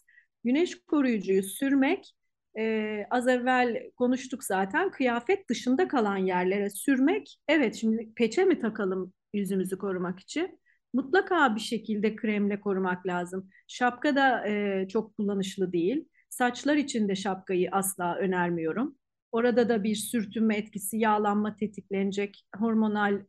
Güneş 0.44 0.74
koruyucuyu 0.86 1.42
sürmek 1.42 2.14
e, 2.58 3.06
az 3.10 3.28
evvel 3.28 3.90
konuştuk 3.96 4.44
zaten 4.44 4.90
kıyafet 4.90 5.48
dışında 5.48 5.88
kalan 5.88 6.16
yerlere 6.16 6.70
sürmek. 6.70 7.38
Evet 7.48 7.74
şimdi 7.74 8.14
peçe 8.16 8.44
mi 8.44 8.60
takalım 8.60 9.12
yüzümüzü 9.32 9.78
korumak 9.78 10.20
için? 10.20 10.60
Mutlaka 10.92 11.54
bir 11.54 11.60
şekilde 11.60 12.16
kremle 12.16 12.60
korumak 12.60 13.06
lazım. 13.06 13.50
Şapka 13.68 14.16
da 14.16 14.48
e, 14.48 14.86
çok 14.88 15.16
kullanışlı 15.16 15.72
değil. 15.72 16.08
Saçlar 16.30 16.76
için 16.76 17.08
de 17.08 17.14
şapkayı 17.14 17.68
asla 17.72 18.16
önermiyorum. 18.16 18.96
Orada 19.32 19.68
da 19.68 19.84
bir 19.84 19.94
sürtünme 19.94 20.56
etkisi, 20.56 20.98
yağlanma 20.98 21.56
tetiklenecek, 21.56 22.46
hormonal 22.56 23.20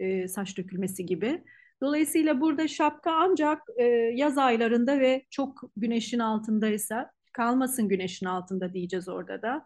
e, 0.00 0.28
saç 0.28 0.58
dökülmesi 0.58 1.06
gibi. 1.06 1.44
Dolayısıyla 1.82 2.40
burada 2.40 2.68
şapka 2.68 3.12
ancak 3.12 3.62
e, 3.76 3.84
yaz 4.14 4.38
aylarında 4.38 5.00
ve 5.00 5.24
çok 5.30 5.62
güneşin 5.76 6.18
altındaysa 6.18 7.10
kalmasın 7.32 7.88
güneşin 7.88 8.26
altında 8.26 8.74
diyeceğiz 8.74 9.08
orada 9.08 9.42
da. 9.42 9.64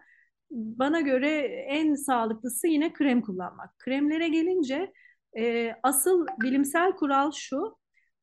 Bana 0.50 1.00
göre 1.00 1.38
en 1.68 1.94
sağlıklısı 1.94 2.66
yine 2.66 2.92
krem 2.92 3.22
kullanmak. 3.22 3.78
Kremlere 3.78 4.28
gelince 4.28 4.92
e, 5.38 5.72
asıl 5.82 6.26
bilimsel 6.42 6.92
kural 6.92 7.32
şu, 7.32 7.76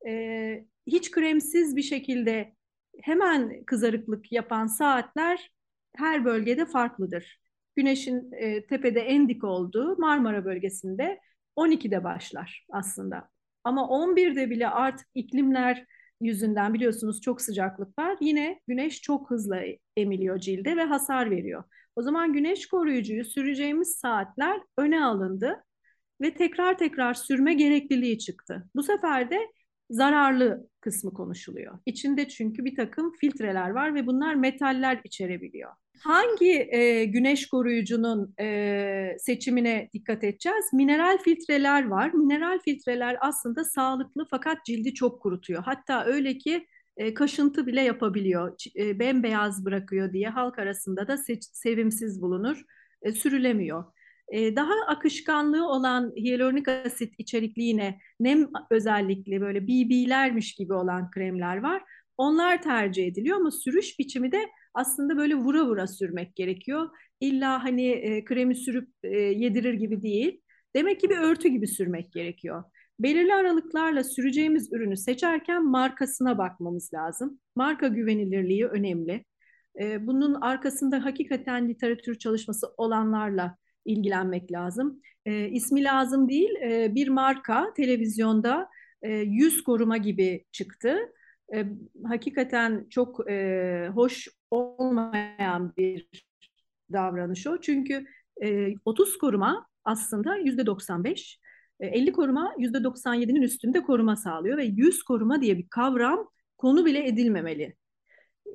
e, 0.07 0.65
hiç 0.87 1.11
kremsiz 1.11 1.75
bir 1.75 1.81
şekilde 1.81 2.53
hemen 3.01 3.63
kızarıklık 3.63 4.31
yapan 4.31 4.67
saatler 4.67 5.51
her 5.95 6.25
bölgede 6.25 6.65
farklıdır. 6.65 7.39
Güneşin 7.75 8.31
e, 8.31 8.65
tepede 8.65 8.99
en 8.99 9.29
dik 9.29 9.43
olduğu 9.43 9.97
Marmara 9.97 10.45
bölgesinde 10.45 11.19
12'de 11.55 12.03
başlar 12.03 12.65
aslında. 12.71 13.29
Ama 13.63 13.81
11'de 13.81 14.49
bile 14.49 14.67
artık 14.67 15.07
iklimler 15.15 15.85
yüzünden 16.23 16.73
biliyorsunuz 16.73 17.21
çok 17.21 17.41
sıcaklık 17.41 17.99
var. 17.99 18.17
Yine 18.21 18.59
güneş 18.67 19.01
çok 19.01 19.31
hızlı 19.31 19.61
emiliyor 19.97 20.39
cilde 20.39 20.77
ve 20.77 20.83
hasar 20.83 21.31
veriyor. 21.31 21.63
O 21.95 22.01
zaman 22.01 22.33
güneş 22.33 22.67
koruyucuyu 22.67 23.25
süreceğimiz 23.25 23.95
saatler 23.95 24.61
öne 24.77 25.05
alındı 25.05 25.63
ve 26.21 26.33
tekrar 26.33 26.77
tekrar 26.77 27.13
sürme 27.13 27.53
gerekliliği 27.53 28.19
çıktı. 28.19 28.69
Bu 28.75 28.83
sefer 28.83 29.31
de 29.31 29.39
zararlı 29.93 30.67
kısmı 30.81 31.13
konuşuluyor. 31.13 31.79
İçinde 31.85 32.27
çünkü 32.27 32.65
bir 32.65 32.75
takım 32.75 33.11
filtreler 33.11 33.69
var 33.69 33.95
ve 33.95 34.07
bunlar 34.07 34.35
metaller 34.35 35.01
içerebiliyor. 35.03 35.71
Hangi 35.99 36.67
e, 36.71 37.05
güneş 37.05 37.47
koruyucunun 37.47 38.33
e, 38.39 39.15
seçimine 39.19 39.89
dikkat 39.93 40.23
edeceğiz? 40.23 40.73
Mineral 40.73 41.17
filtreler 41.17 41.87
var. 41.87 42.13
Mineral 42.13 42.59
filtreler 42.59 43.17
aslında 43.21 43.63
sağlıklı 43.63 44.27
fakat 44.29 44.65
cildi 44.65 44.93
çok 44.93 45.21
kurutuyor. 45.21 45.63
Hatta 45.63 46.05
öyle 46.05 46.37
ki 46.37 46.67
e, 46.97 47.13
kaşıntı 47.13 47.67
bile 47.67 47.81
yapabiliyor, 47.81 48.55
e, 48.75 48.99
bembeyaz 48.99 49.65
bırakıyor 49.65 50.13
diye 50.13 50.29
halk 50.29 50.59
arasında 50.59 51.07
da 51.07 51.17
sevimsiz 51.53 52.21
bulunur, 52.21 52.63
e, 53.01 53.11
sürülemiyor. 53.11 53.83
E, 54.33 54.55
daha 54.55 54.73
akışkanlığı 54.87 55.67
olan 55.67 56.13
hyaluronik 56.17 56.67
asit 56.67 57.13
içerikli 57.17 57.63
yine 57.63 57.99
nem 58.19 58.47
özellikli 58.71 59.41
böyle 59.41 59.67
BB'lermiş 59.67 60.55
gibi 60.55 60.73
olan 60.73 61.11
kremler 61.11 61.57
var. 61.57 61.83
Onlar 62.17 62.61
tercih 62.61 63.07
ediliyor 63.07 63.37
ama 63.37 63.51
sürüş 63.51 63.99
biçimi 63.99 64.31
de 64.31 64.39
aslında 64.73 65.17
böyle 65.17 65.35
vura 65.35 65.65
vura 65.65 65.87
sürmek 65.87 66.35
gerekiyor. 66.35 66.89
İlla 67.19 67.63
hani 67.63 67.87
e, 67.89 68.25
kremi 68.25 68.55
sürüp 68.55 68.89
e, 69.03 69.17
yedirir 69.17 69.73
gibi 69.73 70.01
değil. 70.01 70.41
Demek 70.75 70.99
ki 70.99 71.09
bir 71.09 71.17
örtü 71.17 71.47
gibi 71.47 71.67
sürmek 71.67 72.13
gerekiyor. 72.13 72.63
Belirli 72.99 73.33
aralıklarla 73.33 74.03
süreceğimiz 74.03 74.73
ürünü 74.73 74.97
seçerken 74.97 75.65
markasına 75.65 76.37
bakmamız 76.37 76.93
lazım. 76.93 77.39
Marka 77.55 77.87
güvenilirliği 77.87 78.65
önemli. 78.65 79.25
E, 79.81 80.07
bunun 80.07 80.33
arkasında 80.33 81.05
hakikaten 81.05 81.69
literatür 81.69 82.19
çalışması 82.19 82.67
olanlarla 82.77 83.57
ilgilenmek 83.85 84.51
lazım. 84.51 85.01
E, 85.25 85.49
ismi 85.49 85.83
lazım 85.83 86.29
değil, 86.29 86.55
e, 86.61 86.95
bir 86.95 87.07
marka 87.07 87.73
televizyonda 87.73 88.69
e, 89.01 89.11
yüz 89.11 89.63
koruma 89.63 89.97
gibi 89.97 90.45
çıktı. 90.51 90.97
E, 91.55 91.65
hakikaten 92.03 92.87
çok 92.89 93.31
e, 93.31 93.89
hoş 93.93 94.27
olmayan 94.51 95.73
bir 95.77 96.09
davranış 96.93 97.47
o. 97.47 97.61
Çünkü 97.61 98.05
e, 98.43 98.73
30 98.85 99.17
koruma 99.17 99.67
aslında 99.85 100.35
yüzde 100.37 100.65
95, 100.65 101.39
50 101.79 102.11
koruma 102.11 102.53
yüzde 102.57 102.77
97'nin 102.77 103.41
üstünde 103.41 103.83
koruma 103.83 104.15
sağlıyor 104.15 104.57
ve 104.57 104.63
100 104.63 105.03
koruma 105.03 105.41
diye 105.41 105.57
bir 105.57 105.67
kavram 105.69 106.29
konu 106.57 106.85
bile 106.85 107.07
edilmemeli. 107.07 107.75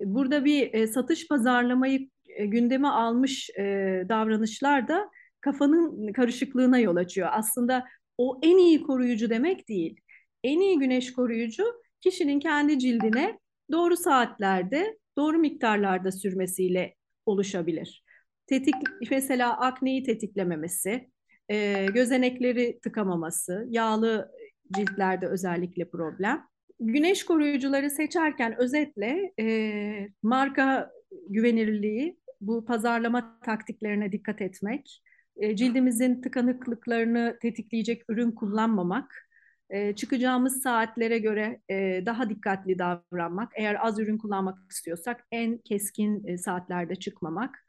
Burada 0.05 0.45
bir 0.45 0.75
e, 0.75 0.87
satış 0.87 1.29
pazarlamayı 1.29 2.09
e, 2.27 2.47
gündeme 2.47 2.89
almış 2.89 3.51
e, 3.51 3.63
davranışlar 4.09 4.89
da 4.89 5.11
kafanın 5.49 6.13
karışıklığına 6.13 6.79
yol 6.79 6.97
açıyor. 6.97 7.29
Aslında 7.33 7.85
o 8.19 8.41
en 8.43 8.59
iyi 8.59 8.83
koruyucu 8.83 9.31
demek 9.31 9.69
değil. 9.69 10.01
En 10.45 10.61
iyi 10.61 10.79
güneş 10.79 11.13
koruyucu 11.13 11.65
kişinin 12.01 12.41
kendi 12.41 12.79
cildine 12.79 13.39
doğru 13.73 13.97
saatlerde, 13.97 14.99
doğru 15.17 15.39
miktarlarda 15.39 16.13
sürmesiyle 16.13 16.95
oluşabilir. 17.27 18.05
Tetik, 18.47 18.75
mesela 19.11 19.61
akneyi 19.61 20.03
tetiklememesi, 20.03 21.11
e, 21.49 21.87
gözenekleri 21.95 22.79
tıkamaması, 22.83 23.67
yağlı 23.69 24.33
ciltlerde 24.77 25.27
özellikle 25.27 25.91
problem. 25.91 26.45
Güneş 26.81 27.25
koruyucuları 27.25 27.91
seçerken 27.91 28.61
özetle 28.61 29.33
e, 29.41 30.09
marka 30.23 30.91
güvenilirliği, 31.29 32.19
bu 32.41 32.65
pazarlama 32.65 33.41
taktiklerine 33.45 34.13
dikkat 34.13 34.41
etmek, 34.41 35.03
e, 35.39 35.57
cildimizin 35.57 36.23
tıkanıklıklarını 36.23 37.39
tetikleyecek 37.43 38.03
ürün 38.09 38.31
kullanmamak, 38.33 39.29
e, 39.71 39.95
çıkacağımız 39.95 40.63
saatlere 40.63 41.19
göre 41.19 41.61
e, 41.71 42.03
daha 42.07 42.31
dikkatli 42.31 42.79
davranmak, 42.79 43.53
eğer 43.57 43.87
az 43.87 43.99
ürün 43.99 44.19
kullanmak 44.19 44.59
istiyorsak 44.71 45.27
en 45.33 45.59
keskin 45.59 46.37
saatlerde 46.37 46.97
çıkmamak. 46.97 47.65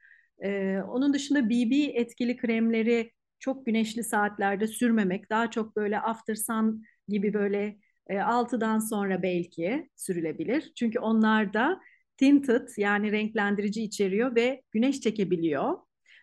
Onun 0.87 1.13
dışında 1.13 1.49
BB 1.49 1.71
etkili 1.93 2.37
kremleri 2.37 3.11
çok 3.39 3.65
güneşli 3.65 4.03
saatlerde 4.03 4.67
sürmemek, 4.67 5.29
daha 5.29 5.51
çok 5.51 5.75
böyle 5.75 5.99
after 5.99 6.35
sun 6.35 6.83
gibi 7.07 7.33
böyle 7.33 7.77
e, 8.07 8.15
6'dan 8.15 8.79
sonra 8.79 9.23
belki 9.23 9.89
sürülebilir. 9.95 10.71
Çünkü 10.75 10.99
onlar 10.99 11.53
da 11.53 11.81
tinted 12.17 12.67
yani 12.77 13.11
renklendirici 13.11 13.83
içeriyor 13.83 14.35
ve 14.35 14.61
güneş 14.71 15.01
çekebiliyor. 15.01 15.77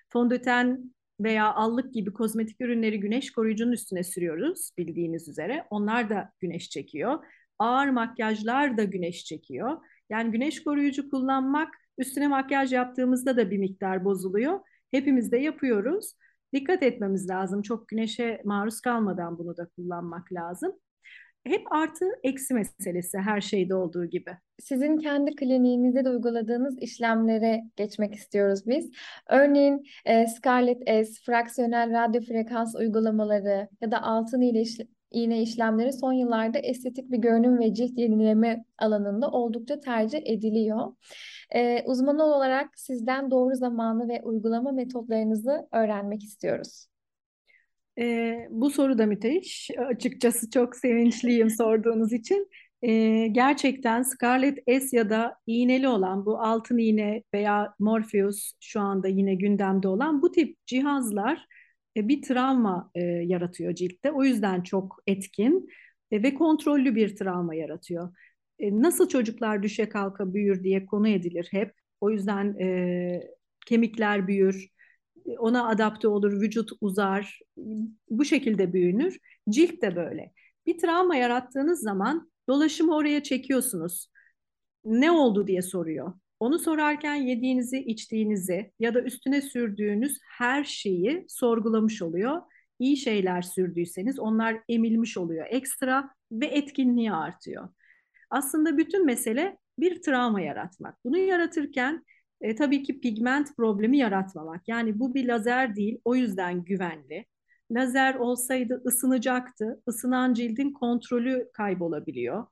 Fondöten 0.09 0.96
veya 1.21 1.55
allık 1.55 1.95
gibi 1.95 2.13
kozmetik 2.13 2.61
ürünleri 2.61 3.01
güneş 3.01 3.33
koruyucunun 3.33 3.73
üstüne 3.73 4.05
sürüyoruz 4.05 4.71
bildiğiniz 4.79 5.29
üzere. 5.29 5.67
Onlar 5.71 6.11
da 6.11 6.33
güneş 6.41 6.71
çekiyor. 6.71 7.25
Ağır 7.59 7.89
makyajlar 7.89 8.77
da 8.77 8.85
güneş 8.85 9.25
çekiyor. 9.25 9.79
Yani 10.11 10.31
güneş 10.31 10.65
koruyucu 10.65 11.11
kullanmak 11.11 11.75
üstüne 11.99 12.29
makyaj 12.29 12.73
yaptığımızda 12.73 13.37
da 13.37 13.51
bir 13.51 13.59
miktar 13.59 14.05
bozuluyor. 14.05 14.61
Hepimiz 14.91 15.33
de 15.33 15.37
yapıyoruz. 15.37 16.13
Dikkat 16.53 16.83
etmemiz 16.83 17.29
lazım. 17.29 17.63
Çok 17.63 17.89
güneşe 17.89 18.43
maruz 18.45 18.81
kalmadan 18.81 19.39
bunu 19.39 19.57
da 19.57 19.67
kullanmak 19.77 20.33
lazım 20.33 20.73
hep 21.47 21.73
artı 21.73 22.05
eksi 22.23 22.55
meselesi 22.55 23.19
her 23.19 23.41
şeyde 23.41 23.75
olduğu 23.75 24.05
gibi. 24.05 24.31
Sizin 24.63 24.99
kendi 24.99 25.35
kliniğinizde 25.35 26.05
de 26.05 26.11
uyguladığınız 26.11 26.79
işlemlere 26.79 27.65
geçmek 27.77 28.15
istiyoruz 28.15 28.67
biz. 28.67 28.91
Örneğin 29.29 29.85
e, 30.05 30.27
Scarlett 30.27 30.89
S, 30.89 31.13
fraksiyonel 31.27 31.93
radyo 31.93 32.21
frekans 32.21 32.75
uygulamaları 32.75 33.69
ya 33.81 33.91
da 33.91 34.03
altın 34.03 34.41
iğne, 34.41 34.65
iğne 35.11 35.43
işlemleri 35.43 35.93
son 35.93 36.13
yıllarda 36.13 36.59
estetik 36.59 37.11
bir 37.11 37.19
görünüm 37.19 37.59
ve 37.59 37.75
cilt 37.75 37.99
yenileme 37.99 38.65
alanında 38.79 39.31
oldukça 39.31 39.81
tercih 39.81 40.21
ediliyor. 40.25 40.93
E, 41.55 41.83
uzman 41.87 42.19
olarak 42.19 42.79
sizden 42.79 43.31
doğru 43.31 43.55
zamanı 43.55 44.09
ve 44.09 44.21
uygulama 44.23 44.73
metotlarınızı 44.73 45.69
öğrenmek 45.73 46.23
istiyoruz. 46.23 46.87
E, 47.99 48.37
bu 48.51 48.71
soru 48.71 48.99
da 48.99 49.07
müthiş. 49.07 49.71
Açıkçası 49.79 50.51
çok 50.51 50.77
sevinçliyim 50.77 51.51
sorduğunuz 51.59 52.13
için. 52.13 52.49
E, 52.83 53.27
gerçekten 53.27 54.03
Scarlett 54.03 54.59
S 54.67 54.97
ya 54.97 55.11
da 55.11 55.37
iğneli 55.47 55.89
olan 55.89 56.27
bu 56.27 56.39
altın 56.41 56.79
iğne 56.79 57.23
veya 57.35 57.75
Morpheus 57.79 58.53
şu 58.61 58.81
anda 58.81 59.09
yine 59.09 59.35
gündemde 59.35 59.89
olan 59.89 60.23
bu 60.23 60.33
tip 60.33 60.67
cihazlar 60.67 61.47
e, 61.97 62.09
bir 62.09 62.23
travma 62.23 62.91
e, 62.95 63.01
yaratıyor 63.03 63.75
ciltte. 63.75 64.13
O 64.13 64.25
yüzden 64.25 64.63
çok 64.63 65.03
etkin 65.07 65.69
e, 66.11 66.23
ve 66.23 66.35
kontrollü 66.35 66.95
bir 66.95 67.17
travma 67.17 67.55
yaratıyor. 67.55 68.13
E, 68.59 68.83
nasıl 68.83 69.09
çocuklar 69.09 69.63
düşe 69.63 69.89
kalka 69.89 70.35
büyür 70.35 70.65
diye 70.65 70.87
konu 70.87 71.09
edilir 71.09 71.49
hep. 71.51 71.73
O 72.01 72.11
yüzden 72.11 72.59
e, 72.61 73.23
kemikler 73.67 74.29
büyür, 74.29 74.69
ona 75.39 75.69
adapte 75.69 76.09
olur, 76.09 76.41
vücut 76.41 76.71
uzar, 76.81 77.41
bu 78.11 78.25
şekilde 78.25 78.73
büyünür. 78.73 79.19
Cilt 79.49 79.83
de 79.83 79.97
böyle. 79.97 80.33
Bir 80.67 80.79
travma 80.79 81.17
yarattığınız 81.17 81.81
zaman 81.81 82.31
dolaşımı 82.49 82.97
oraya 82.97 83.23
çekiyorsunuz. 83.23 84.11
Ne 84.85 85.11
oldu 85.11 85.47
diye 85.47 85.63
soruyor. 85.63 86.13
Onu 86.41 86.59
sorarken 86.59 87.15
yediğinizi, 87.15 87.79
içtiğinizi 87.79 88.73
ya 88.81 88.95
da 88.95 89.03
üstüne 89.03 89.43
sürdüğünüz 89.43 90.19
her 90.39 90.65
şeyi 90.65 91.25
sorgulamış 91.29 92.03
oluyor. 92.03 92.43
İyi 92.79 92.97
şeyler 92.97 93.43
sürdüyseniz 93.43 94.19
onlar 94.19 94.63
emilmiş 94.69 95.17
oluyor 95.17 95.47
ekstra 95.51 96.11
ve 96.33 96.47
etkinliği 96.47 97.13
artıyor. 97.13 97.69
Aslında 98.31 98.79
bütün 98.79 99.07
mesele 99.07 99.59
bir 99.79 100.03
travma 100.03 100.41
yaratmak. 100.41 101.05
Bunu 101.05 101.19
yaratırken 101.19 102.05
e, 102.41 102.55
tabii 102.55 102.83
ki 102.83 103.01
pigment 103.01 103.57
problemi 103.57 103.99
yaratmamak. 103.99 104.69
Yani 104.69 104.99
bu 104.99 105.15
bir 105.15 105.29
lazer 105.29 105.77
değil, 105.77 105.99
o 106.05 106.15
yüzden 106.15 106.65
güvenli. 106.65 107.27
Lazer 107.71 108.15
olsaydı 108.15 108.83
ısınacaktı. 108.87 109.83
Isınan 109.89 110.35
cildin 110.35 110.73
kontrolü 110.73 111.51
kaybolabiliyor. 111.53 112.47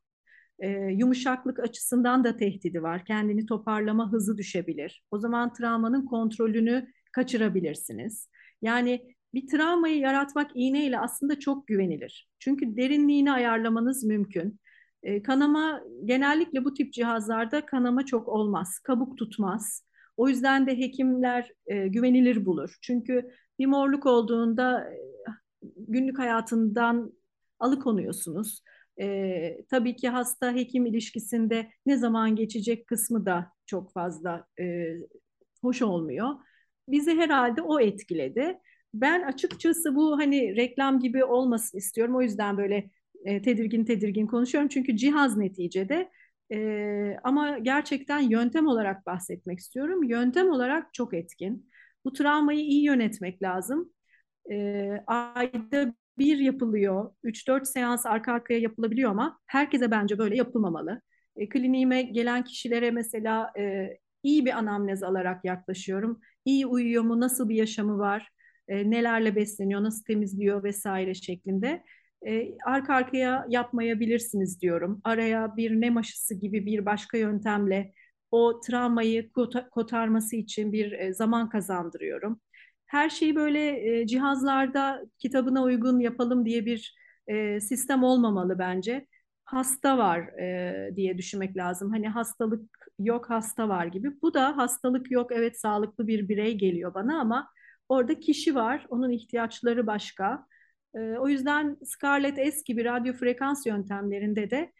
E, 0.59 0.69
yumuşaklık 0.71 1.59
açısından 1.61 2.25
da 2.25 2.37
tehdidi 2.37 2.83
var. 2.83 3.05
Kendini 3.05 3.47
toparlama 3.47 4.13
hızı 4.13 4.39
düşebilir. 4.39 5.05
O 5.11 5.19
zaman 5.19 5.53
travmanın 5.53 6.07
kontrolünü 6.07 6.89
kaçırabilirsiniz. 7.13 8.29
Yani 8.63 9.15
bir 9.35 9.47
travmayı 9.47 9.99
yaratmak 9.99 10.51
iğneyle 10.55 10.99
aslında 10.99 11.39
çok 11.39 11.67
güvenilir. 11.67 12.29
Çünkü 12.39 12.77
derinliğini 12.77 13.33
ayarlamanız 13.33 14.05
mümkün. 14.05 14.61
E, 15.05 15.23
kanama 15.23 15.83
genellikle 16.05 16.65
bu 16.65 16.75
tip 16.75 16.93
cihazlarda 16.93 17.67
kanama 17.67 18.07
çok 18.07 18.29
olmaz, 18.29 18.79
kabuk 18.79 19.19
tutmaz. 19.19 19.85
O 20.17 20.29
yüzden 20.29 20.67
de 20.67 20.79
hekimler 20.79 21.51
e, 21.67 21.89
güvenilir 21.89 22.47
bulur. 22.47 22.79
Çünkü 22.83 23.31
bir 23.59 23.67
morluk 23.67 24.07
olduğunda 24.07 24.81
e, 24.91 24.99
günlük 25.63 26.19
hayatından 26.19 27.13
alıkonuyorsunuz. 27.59 28.63
E, 29.01 29.65
tabii 29.71 29.97
ki 29.97 30.09
hasta 30.09 30.55
hekim 30.55 30.87
ilişkisinde 30.87 31.71
ne 31.87 31.97
zaman 31.97 32.37
geçecek 32.37 32.87
kısmı 32.87 33.27
da 33.27 33.53
çok 33.67 33.93
fazla 33.93 34.47
e, 34.61 34.95
hoş 35.63 35.83
olmuyor. 35.83 36.29
Bizi 36.89 37.17
herhalde 37.17 37.63
o 37.63 37.81
etkiledi. 37.81 38.59
Ben 38.95 39.23
açıkçası 39.23 39.95
bu 39.97 40.19
hani 40.19 40.57
reklam 40.57 41.01
gibi 41.01 41.25
olmasın 41.25 41.79
istiyorum. 41.79 42.17
O 42.17 42.23
yüzden 42.23 42.59
böyle 42.59 42.91
e, 43.25 43.43
tedirgin 43.43 43.85
tedirgin 43.85 44.27
konuşuyorum. 44.27 44.69
Çünkü 44.69 44.97
cihaz 44.97 45.37
neticede 45.37 46.11
e, 46.53 47.17
ama 47.25 47.59
gerçekten 47.59 48.21
yöntem 48.21 48.67
olarak 48.67 49.07
bahsetmek 49.07 49.59
istiyorum. 49.59 50.05
Yöntem 50.05 50.51
olarak 50.51 50.95
çok 50.95 51.15
etkin. 51.15 51.71
Bu 52.05 52.13
travmayı 52.13 52.61
iyi 52.61 52.85
yönetmek 52.85 53.43
lazım. 53.43 53.93
E, 54.51 54.91
ayda 55.07 55.95
bir 56.19 56.39
yapılıyor. 56.39 57.11
3-4 57.23 57.67
seans 57.69 58.07
arka 58.07 58.33
arkaya 58.33 58.59
yapılabiliyor 58.59 59.11
ama 59.11 59.39
herkese 59.47 59.91
bence 59.91 60.19
böyle 60.19 60.37
yapılmamalı. 60.37 61.01
E, 61.37 61.49
kliniğime 61.49 62.03
gelen 62.03 62.45
kişilere 62.45 62.91
mesela 62.91 63.53
e, 63.59 63.89
iyi 64.23 64.47
bir 64.47 64.59
anamnez 64.59 65.03
alarak 65.03 65.45
yaklaşıyorum. 65.45 66.21
İyi 66.45 66.67
uyuyor 66.67 67.03
mu, 67.03 67.21
nasıl 67.21 67.49
bir 67.49 67.57
yaşamı 67.57 67.99
var, 67.99 68.29
e, 68.69 68.91
nelerle 68.91 69.37
besleniyor, 69.37 69.83
nasıl 69.83 70.05
temizliyor 70.05 70.63
vesaire 70.65 71.15
şeklinde. 71.15 71.85
E, 72.29 72.55
arka 72.67 72.95
arkaya 72.95 73.47
yapmayabilirsiniz 73.49 74.61
diyorum. 74.61 75.01
Araya 75.05 75.57
bir 75.57 75.81
nem 75.81 75.97
aşısı 75.97 76.35
gibi 76.35 76.67
bir 76.67 76.87
başka 76.87 77.19
yöntemle 77.19 77.93
o 78.31 78.61
travmayı 78.61 79.31
kotarması 79.71 80.37
için 80.37 80.73
bir 80.73 80.93
e, 80.93 81.15
zaman 81.15 81.49
kazandırıyorum. 81.49 82.41
Her 82.87 83.11
şeyi 83.11 83.37
böyle 83.37 83.91
e, 84.01 84.07
cihazlarda 84.07 85.03
kitabına 85.19 85.63
uygun 85.63 85.99
yapalım 86.01 86.47
diye 86.47 86.67
bir 86.67 86.95
e, 87.27 87.61
sistem 87.61 88.03
olmamalı 88.03 88.59
bence. 88.59 89.07
Hasta 89.45 89.99
var 89.99 90.21
e, 90.41 90.97
diye 90.97 91.19
düşünmek 91.19 91.57
lazım. 91.57 91.91
Hani 91.91 92.09
hastalık 92.09 92.71
yok, 92.99 93.31
hasta 93.31 93.69
var 93.69 93.87
gibi. 93.87 94.23
Bu 94.23 94.35
da 94.35 94.57
hastalık 94.57 95.11
yok, 95.11 95.33
evet 95.33 95.61
sağlıklı 95.61 96.07
bir 96.07 96.29
birey 96.29 96.59
geliyor 96.59 96.95
bana 96.95 97.21
ama 97.21 97.49
orada 97.89 98.21
kişi 98.21 98.55
var, 98.55 98.87
onun 98.89 99.11
ihtiyaçları 99.11 99.87
başka. 99.87 100.47
E, 100.95 100.99
o 100.99 101.29
yüzden 101.29 101.77
Scarlett 101.85 102.55
S 102.55 102.63
gibi 102.65 102.85
radyo 102.85 103.13
frekans 103.13 103.67
yöntemlerinde 103.67 104.51
de 104.51 104.73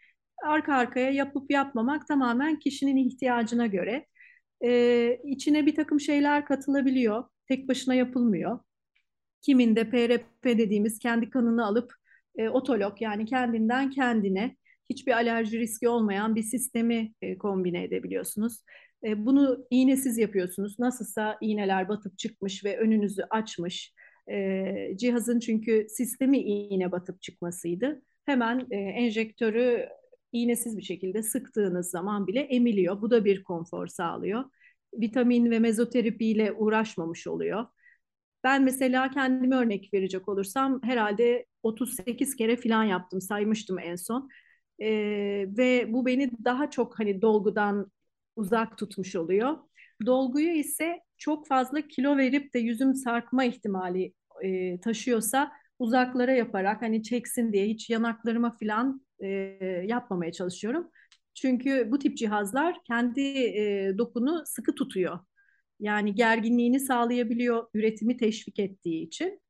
arka 0.45 0.73
arkaya 0.73 1.09
yapıp 1.09 1.51
yapmamak 1.51 2.07
tamamen 2.07 2.59
kişinin 2.59 2.97
ihtiyacına 2.97 3.67
göre. 3.67 4.05
E, 4.65 5.19
içine 5.23 5.65
bir 5.65 5.75
takım 5.75 5.99
şeyler 5.99 6.45
katılabiliyor. 6.45 7.23
Tek 7.47 7.67
başına 7.67 7.95
yapılmıyor. 7.95 8.59
Kiminde 9.41 9.89
PRP 9.89 10.43
dediğimiz 10.43 10.99
kendi 10.99 11.29
kanını 11.29 11.65
alıp 11.65 11.93
e, 12.37 12.49
otolog 12.49 13.01
yani 13.01 13.25
kendinden 13.25 13.89
kendine 13.89 14.55
hiçbir 14.89 15.11
alerji 15.11 15.59
riski 15.59 15.89
olmayan 15.89 16.35
bir 16.35 16.43
sistemi 16.43 17.13
e, 17.21 17.37
kombine 17.37 17.83
edebiliyorsunuz. 17.83 18.63
E, 19.03 19.25
bunu 19.25 19.65
iğnesiz 19.69 20.17
yapıyorsunuz. 20.17 20.79
Nasılsa 20.79 21.37
iğneler 21.41 21.89
batıp 21.89 22.17
çıkmış 22.17 22.65
ve 22.65 22.77
önünüzü 22.77 23.21
açmış. 23.29 23.93
E, 24.31 24.97
cihazın 24.97 25.39
çünkü 25.39 25.87
sistemi 25.89 26.39
iğne 26.39 26.91
batıp 26.91 27.21
çıkmasıydı. 27.21 28.01
Hemen 28.25 28.67
e, 28.71 28.75
enjektörü 28.75 29.89
iğnesiz 30.31 30.77
bir 30.77 30.81
şekilde 30.83 31.23
sıktığınız 31.23 31.89
zaman 31.89 32.27
bile 32.27 32.39
emiliyor. 32.39 33.01
Bu 33.01 33.11
da 33.11 33.25
bir 33.25 33.43
konfor 33.43 33.87
sağlıyor. 33.87 34.43
Vitamin 34.93 35.51
ve 35.51 35.59
mezoterapiyle 35.59 36.51
uğraşmamış 36.51 37.27
oluyor. 37.27 37.65
Ben 38.43 38.63
mesela 38.63 39.09
kendime 39.11 39.55
örnek 39.55 39.93
verecek 39.93 40.29
olursam 40.29 40.83
herhalde 40.83 41.45
38 41.63 42.35
kere 42.35 42.57
falan 42.57 42.83
yaptım 42.83 43.21
saymıştım 43.21 43.79
en 43.79 43.95
son. 43.95 44.29
Ee, 44.81 45.45
ve 45.57 45.93
bu 45.93 46.05
beni 46.05 46.31
daha 46.45 46.69
çok 46.69 46.99
hani 46.99 47.21
dolgudan 47.21 47.91
uzak 48.35 48.77
tutmuş 48.77 49.15
oluyor. 49.15 49.57
Dolguyu 50.05 50.51
ise 50.51 50.99
çok 51.17 51.47
fazla 51.47 51.81
kilo 51.81 52.17
verip 52.17 52.53
de 52.53 52.59
yüzüm 52.59 52.95
sarkma 52.95 53.43
ihtimali 53.43 54.13
e, 54.43 54.79
taşıyorsa 54.79 55.51
uzaklara 55.79 56.31
yaparak 56.31 56.81
hani 56.81 57.03
çeksin 57.03 57.53
diye 57.53 57.67
hiç 57.67 57.89
yanaklarıma 57.89 58.57
falan 58.59 59.01
e, 59.19 59.27
yapmamaya 59.87 60.31
çalışıyorum. 60.31 60.89
Çünkü 61.33 61.87
bu 61.91 61.99
tip 61.99 62.17
cihazlar 62.17 62.77
kendi 62.87 63.21
e, 63.37 63.93
dokunu 63.97 64.43
sıkı 64.45 64.75
tutuyor. 64.75 65.19
Yani 65.79 66.15
gerginliğini 66.15 66.79
sağlayabiliyor, 66.79 67.67
üretimi 67.73 68.17
teşvik 68.17 68.59
ettiği 68.59 69.07
için. 69.07 69.41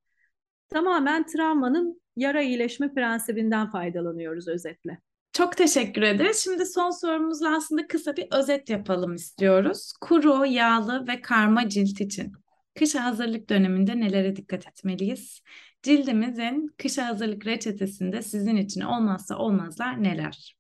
Tamamen 0.70 1.26
travmanın 1.26 2.02
yara 2.16 2.42
iyileşme 2.42 2.94
prensibinden 2.94 3.72
faydalanıyoruz 3.72 4.48
özetle. 4.48 5.00
Çok 5.36 5.58
teşekkür 5.58 6.02
ederiz. 6.02 6.42
Şimdi 6.44 6.66
son 6.66 6.90
sorumuzla 6.90 7.56
aslında 7.56 7.88
kısa 7.88 8.18
bir 8.18 8.28
özet 8.32 8.70
yapalım 8.70 9.16
istiyoruz. 9.16 9.94
Kuru, 10.02 10.46
yağlı 10.46 11.08
ve 11.08 11.22
karma 11.22 11.70
cilt 11.70 12.02
için 12.02 12.34
kışa 12.80 13.04
hazırlık 13.04 13.50
döneminde 13.50 14.00
nelere 14.00 14.36
dikkat 14.36 14.68
etmeliyiz? 14.68 15.42
Cildimizin 15.84 16.76
kışa 16.78 17.08
hazırlık 17.08 17.46
reçetesinde 17.46 18.22
sizin 18.22 18.56
için 18.56 18.82
olmazsa 18.82 19.38
olmazlar 19.38 20.04
neler? 20.04 20.56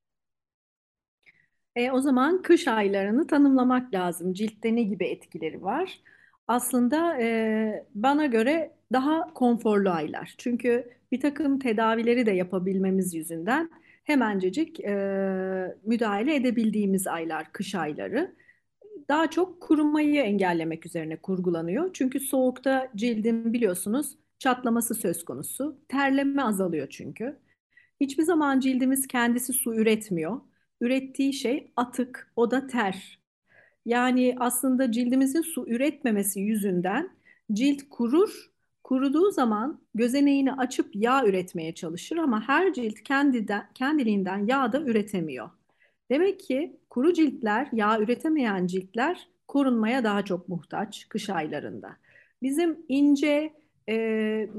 E, 1.75 1.91
o 1.91 1.99
zaman 1.99 2.41
kış 2.41 2.67
aylarını 2.67 3.27
tanımlamak 3.27 3.93
lazım. 3.93 4.33
Ciltte 4.33 4.75
ne 4.75 4.83
gibi 4.83 5.05
etkileri 5.05 5.63
var? 5.63 5.99
Aslında 6.47 7.21
e, 7.21 7.85
bana 7.95 8.25
göre 8.25 8.71
daha 8.93 9.33
konforlu 9.33 9.89
aylar. 9.89 10.35
Çünkü 10.37 10.89
bir 11.11 11.21
takım 11.21 11.59
tedavileri 11.59 12.25
de 12.25 12.31
yapabilmemiz 12.31 13.13
yüzünden 13.13 13.69
hemencecik 14.05 14.79
e, 14.79 14.95
müdahale 15.85 16.35
edebildiğimiz 16.35 17.07
aylar, 17.07 17.51
kış 17.51 17.75
ayları. 17.75 18.35
Daha 19.09 19.29
çok 19.29 19.61
kurumayı 19.61 20.21
engellemek 20.21 20.85
üzerine 20.85 21.17
kurgulanıyor. 21.17 21.89
Çünkü 21.93 22.19
soğukta 22.19 22.91
cildin 22.95 23.53
biliyorsunuz 23.53 24.17
çatlaması 24.39 24.95
söz 24.95 25.25
konusu. 25.25 25.77
Terleme 25.87 26.41
azalıyor 26.41 26.87
çünkü. 26.89 27.37
Hiçbir 28.01 28.23
zaman 28.23 28.59
cildimiz 28.59 29.07
kendisi 29.07 29.53
su 29.53 29.75
üretmiyor. 29.75 30.41
Ürettiği 30.81 31.33
şey 31.33 31.71
atık, 31.75 32.31
o 32.35 32.51
da 32.51 32.67
ter. 32.67 33.19
Yani 33.85 34.35
aslında 34.39 34.91
cildimizin 34.91 35.41
su 35.41 35.65
üretmemesi 35.67 36.39
yüzünden 36.39 37.09
cilt 37.53 37.81
kurur. 37.89 38.51
Kuruduğu 38.85 39.31
zaman 39.31 39.79
gözeneğini 39.95 40.53
açıp 40.53 40.95
yağ 40.95 41.25
üretmeye 41.25 41.75
çalışır 41.75 42.17
ama 42.17 42.47
her 42.47 42.73
cilt 42.73 43.03
kendiden, 43.03 43.67
kendiliğinden 43.73 44.47
yağ 44.47 44.73
da 44.73 44.81
üretemiyor. 44.81 45.49
Demek 46.11 46.39
ki 46.39 46.79
kuru 46.89 47.13
ciltler, 47.13 47.67
yağ 47.73 47.99
üretemeyen 47.99 48.67
ciltler 48.67 49.27
korunmaya 49.47 50.03
daha 50.03 50.25
çok 50.25 50.49
muhtaç 50.49 51.09
kış 51.09 51.29
aylarında. 51.29 51.97
Bizim 52.41 52.77
ince, 52.87 53.53
e, 53.89 53.95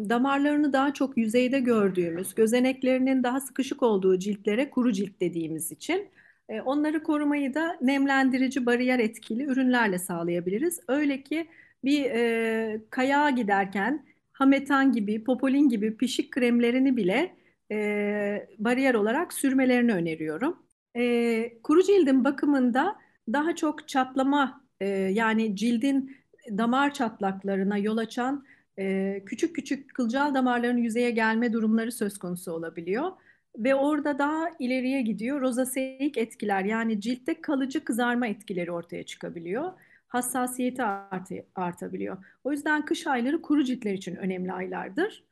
damarlarını 0.08 0.72
daha 0.72 0.94
çok 0.94 1.16
yüzeyde 1.16 1.60
gördüğümüz, 1.60 2.34
gözeneklerinin 2.34 3.22
daha 3.22 3.40
sıkışık 3.40 3.82
olduğu 3.82 4.18
ciltlere 4.18 4.70
kuru 4.70 4.92
cilt 4.92 5.20
dediğimiz 5.20 5.72
için 5.72 6.08
e, 6.48 6.60
onları 6.60 7.02
korumayı 7.02 7.54
da 7.54 7.78
nemlendirici, 7.82 8.66
bariyer 8.66 8.98
etkili 8.98 9.44
ürünlerle 9.44 9.98
sağlayabiliriz. 9.98 10.80
Öyle 10.88 11.22
ki 11.22 11.46
bir 11.84 12.04
e, 12.04 12.80
kayağa 12.90 13.30
giderken 13.30 14.15
hametan 14.38 14.92
gibi, 14.92 15.24
popolin 15.24 15.68
gibi 15.68 15.96
pişik 15.96 16.30
kremlerini 16.30 16.96
bile 16.96 17.36
e, 17.70 18.48
bariyer 18.58 18.94
olarak 18.94 19.32
sürmelerini 19.32 19.92
öneriyorum. 19.92 20.56
E, 20.96 21.58
kuru 21.62 21.82
cildin 21.82 22.24
bakımında 22.24 22.96
daha 23.32 23.56
çok 23.56 23.88
çatlama 23.88 24.60
e, 24.80 24.86
yani 24.88 25.56
cildin 25.56 26.16
damar 26.50 26.94
çatlaklarına 26.94 27.78
yol 27.78 27.96
açan 27.96 28.44
e, 28.78 29.22
küçük 29.26 29.56
küçük 29.56 29.94
kılcal 29.94 30.34
damarların 30.34 30.76
yüzeye 30.76 31.10
gelme 31.10 31.52
durumları 31.52 31.92
söz 31.92 32.18
konusu 32.18 32.52
olabiliyor. 32.52 33.12
Ve 33.58 33.74
orada 33.74 34.18
daha 34.18 34.50
ileriye 34.58 35.02
gidiyor. 35.02 35.40
Rozaseik 35.40 36.18
etkiler 36.18 36.64
yani 36.64 37.00
ciltte 37.00 37.40
kalıcı 37.40 37.84
kızarma 37.84 38.26
etkileri 38.26 38.72
ortaya 38.72 39.02
çıkabiliyor. 39.02 39.72
Hassasiyeti 40.16 40.82
art 40.82 41.30
artabiliyor. 41.54 42.24
O 42.44 42.52
yüzden 42.52 42.84
kış 42.84 43.06
ayları 43.06 43.42
kuru 43.42 43.64
ciltler 43.64 43.92
için 43.94 44.16
önemli 44.16 44.52
aylardır. 44.52 45.24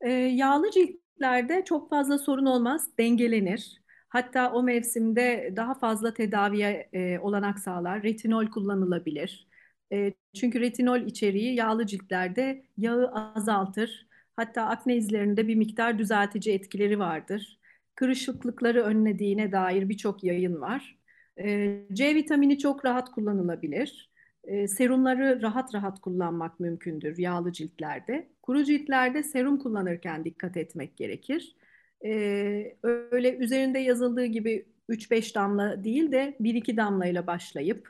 E, 0.00 0.10
yağlı 0.12 0.70
ciltlerde 0.70 1.64
çok 1.64 1.90
fazla 1.90 2.18
sorun 2.18 2.46
olmaz, 2.46 2.88
dengelenir. 2.98 3.82
Hatta 4.08 4.52
o 4.52 4.62
mevsimde 4.62 5.52
daha 5.56 5.74
fazla 5.74 6.14
tedaviye 6.14 6.88
e, 6.92 7.18
olanak 7.18 7.58
sağlar. 7.58 8.02
Retinol 8.02 8.46
kullanılabilir. 8.46 9.48
E, 9.92 10.12
çünkü 10.34 10.60
retinol 10.60 11.00
içeriği 11.00 11.54
yağlı 11.54 11.86
ciltlerde 11.86 12.64
yağı 12.78 13.12
azaltır. 13.34 14.06
Hatta 14.36 14.62
akne 14.66 14.96
izlerinde 14.96 15.48
bir 15.48 15.54
miktar 15.56 15.98
düzeltici 15.98 16.54
etkileri 16.54 16.98
vardır. 16.98 17.60
Kırışıklıkları 17.94 18.82
önlediğine 18.82 19.52
dair 19.52 19.88
birçok 19.88 20.24
yayın 20.24 20.60
var. 20.60 20.98
E, 21.40 21.78
C 21.92 22.14
vitamini 22.14 22.58
çok 22.58 22.84
rahat 22.84 23.10
kullanılabilir. 23.10 24.11
E, 24.44 24.68
serumları 24.68 25.42
rahat 25.42 25.74
rahat 25.74 26.00
kullanmak 26.00 26.60
mümkündür 26.60 27.18
yağlı 27.18 27.52
ciltlerde. 27.52 28.28
Kuru 28.42 28.64
ciltlerde 28.64 29.22
serum 29.22 29.58
kullanırken 29.58 30.24
dikkat 30.24 30.56
etmek 30.56 30.96
gerekir. 30.96 31.56
E, 32.04 32.76
öyle 32.82 33.36
üzerinde 33.36 33.78
yazıldığı 33.78 34.24
gibi 34.24 34.66
3-5 34.88 35.34
damla 35.34 35.84
değil 35.84 36.12
de 36.12 36.36
1-2 36.40 36.76
damlayla 36.76 37.26
başlayıp 37.26 37.88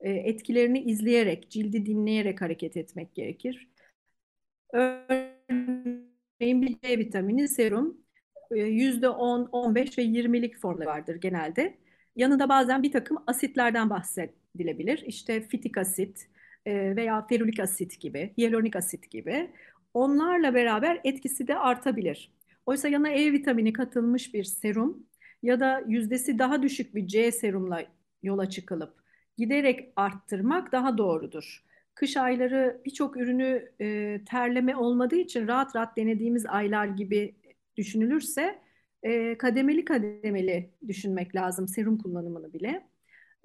e, 0.00 0.10
etkilerini 0.10 0.80
izleyerek, 0.82 1.50
cildi 1.50 1.86
dinleyerek 1.86 2.40
hareket 2.40 2.76
etmek 2.76 3.14
gerekir. 3.14 3.68
Örneğin 4.72 6.62
bir 6.62 6.78
C 6.82 6.98
vitamini 6.98 7.48
serum 7.48 8.00
%10, 8.50 9.48
15 9.52 9.98
ve 9.98 10.02
20'lik 10.02 10.58
formları 10.58 10.88
vardır 10.88 11.16
genelde. 11.16 11.78
Yanında 12.16 12.48
bazen 12.48 12.82
bir 12.82 12.92
takım 12.92 13.18
asitlerden 13.26 13.90
bahsedilebilir. 14.56 15.04
İşte 15.06 15.40
fitik 15.40 15.78
asit 15.78 16.28
veya 16.66 17.26
ferulik 17.26 17.60
asit 17.60 18.00
gibi, 18.00 18.32
hyaluronik 18.38 18.76
asit 18.76 19.10
gibi. 19.10 19.50
Onlarla 19.94 20.54
beraber 20.54 21.00
etkisi 21.04 21.46
de 21.46 21.58
artabilir. 21.58 22.32
Oysa 22.66 22.88
yana 22.88 23.08
E 23.08 23.32
vitamini 23.32 23.72
katılmış 23.72 24.34
bir 24.34 24.44
serum 24.44 25.06
ya 25.42 25.60
da 25.60 25.82
yüzdesi 25.88 26.38
daha 26.38 26.62
düşük 26.62 26.94
bir 26.94 27.06
C 27.06 27.32
serumla 27.32 27.82
yola 28.22 28.50
çıkılıp 28.50 28.94
giderek 29.38 29.92
arttırmak 29.96 30.72
daha 30.72 30.98
doğrudur. 30.98 31.64
Kış 31.94 32.16
ayları 32.16 32.80
birçok 32.84 33.16
ürünü 33.16 33.72
e, 33.80 34.20
terleme 34.24 34.76
olmadığı 34.76 35.16
için 35.16 35.48
rahat 35.48 35.76
rahat 35.76 35.96
denediğimiz 35.96 36.46
aylar 36.46 36.86
gibi 36.86 37.34
düşünülürse 37.76 38.58
e, 39.02 39.38
kademeli 39.38 39.84
kademeli 39.84 40.70
düşünmek 40.88 41.34
lazım 41.34 41.68
serum 41.68 41.98
kullanımını 41.98 42.52
bile. 42.52 42.82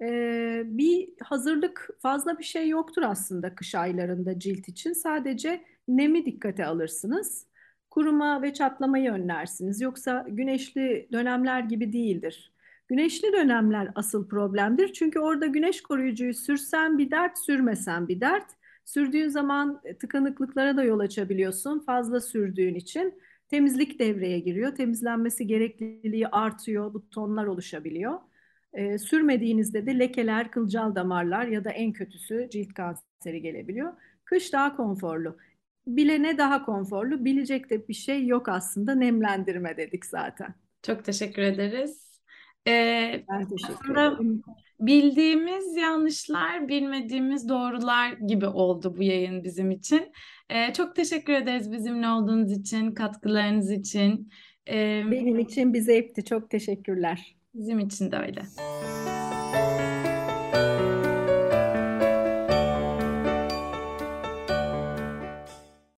E, 0.00 0.62
bir 0.64 1.08
hazırlık 1.22 1.90
fazla 2.02 2.38
bir 2.38 2.44
şey 2.44 2.68
yoktur 2.68 3.02
aslında 3.02 3.54
kış 3.54 3.74
aylarında 3.74 4.38
cilt 4.38 4.68
için. 4.68 4.92
Sadece 4.92 5.64
nemi 5.88 6.26
dikkate 6.26 6.66
alırsınız. 6.66 7.46
Kuruma 7.90 8.42
ve 8.42 8.52
çatlamayı 8.52 9.12
önlersiniz. 9.12 9.80
Yoksa 9.80 10.26
güneşli 10.28 11.08
dönemler 11.12 11.60
gibi 11.60 11.92
değildir. 11.92 12.52
Güneşli 12.88 13.32
dönemler 13.32 13.90
asıl 13.94 14.28
problemdir. 14.28 14.92
Çünkü 14.92 15.18
orada 15.20 15.46
güneş 15.46 15.82
koruyucuyu 15.82 16.34
sürsen 16.34 16.98
bir 16.98 17.10
dert, 17.10 17.38
sürmesen 17.38 18.08
bir 18.08 18.20
dert. 18.20 18.46
Sürdüğün 18.84 19.28
zaman 19.28 19.82
tıkanıklıklara 20.00 20.76
da 20.76 20.84
yol 20.84 20.98
açabiliyorsun 20.98 21.78
fazla 21.80 22.20
sürdüğün 22.20 22.74
için. 22.74 23.14
Temizlik 23.48 23.98
devreye 23.98 24.38
giriyor. 24.38 24.74
Temizlenmesi 24.74 25.46
gerekliliği 25.46 26.28
artıyor. 26.28 26.94
Butonlar 26.94 27.46
oluşabiliyor. 27.46 28.18
E, 28.72 28.98
sürmediğinizde 28.98 29.86
de 29.86 29.98
lekeler, 29.98 30.50
kılcal 30.50 30.94
damarlar 30.94 31.46
ya 31.46 31.64
da 31.64 31.70
en 31.70 31.92
kötüsü 31.92 32.48
cilt 32.52 32.74
kanseri 32.74 33.42
gelebiliyor. 33.42 33.92
Kış 34.24 34.52
daha 34.52 34.76
konforlu. 34.76 35.36
Bilene 35.86 36.38
daha 36.38 36.64
konforlu. 36.64 37.24
Bilecek 37.24 37.70
de 37.70 37.88
bir 37.88 37.94
şey 37.94 38.26
yok 38.26 38.48
aslında. 38.48 38.94
Nemlendirme 38.94 39.76
dedik 39.76 40.06
zaten. 40.06 40.54
Çok 40.82 41.04
teşekkür 41.04 41.42
ederiz. 41.42 42.20
Ee, 42.68 43.24
ben 43.30 43.48
teşekkür 43.48 43.92
ederim. 43.92 44.42
Bildiğimiz 44.80 45.76
yanlışlar, 45.76 46.68
bilmediğimiz 46.68 47.48
doğrular 47.48 48.12
gibi 48.12 48.46
oldu 48.46 48.96
bu 48.96 49.02
yayın 49.02 49.44
bizim 49.44 49.70
için. 49.70 50.12
Ee, 50.50 50.72
çok 50.72 50.96
teşekkür 50.96 51.32
ederiz 51.32 51.72
bizimle 51.72 52.08
olduğunuz 52.08 52.52
için, 52.52 52.92
katkılarınız 52.94 53.70
için. 53.70 54.30
Ee, 54.68 55.02
Benim 55.10 55.38
için 55.38 55.74
bir 55.74 55.80
zevkti. 55.80 56.24
Çok 56.24 56.50
teşekkürler. 56.50 57.36
Bizim 57.54 57.78
için 57.78 58.12
de 58.12 58.16
öyle. 58.16 58.42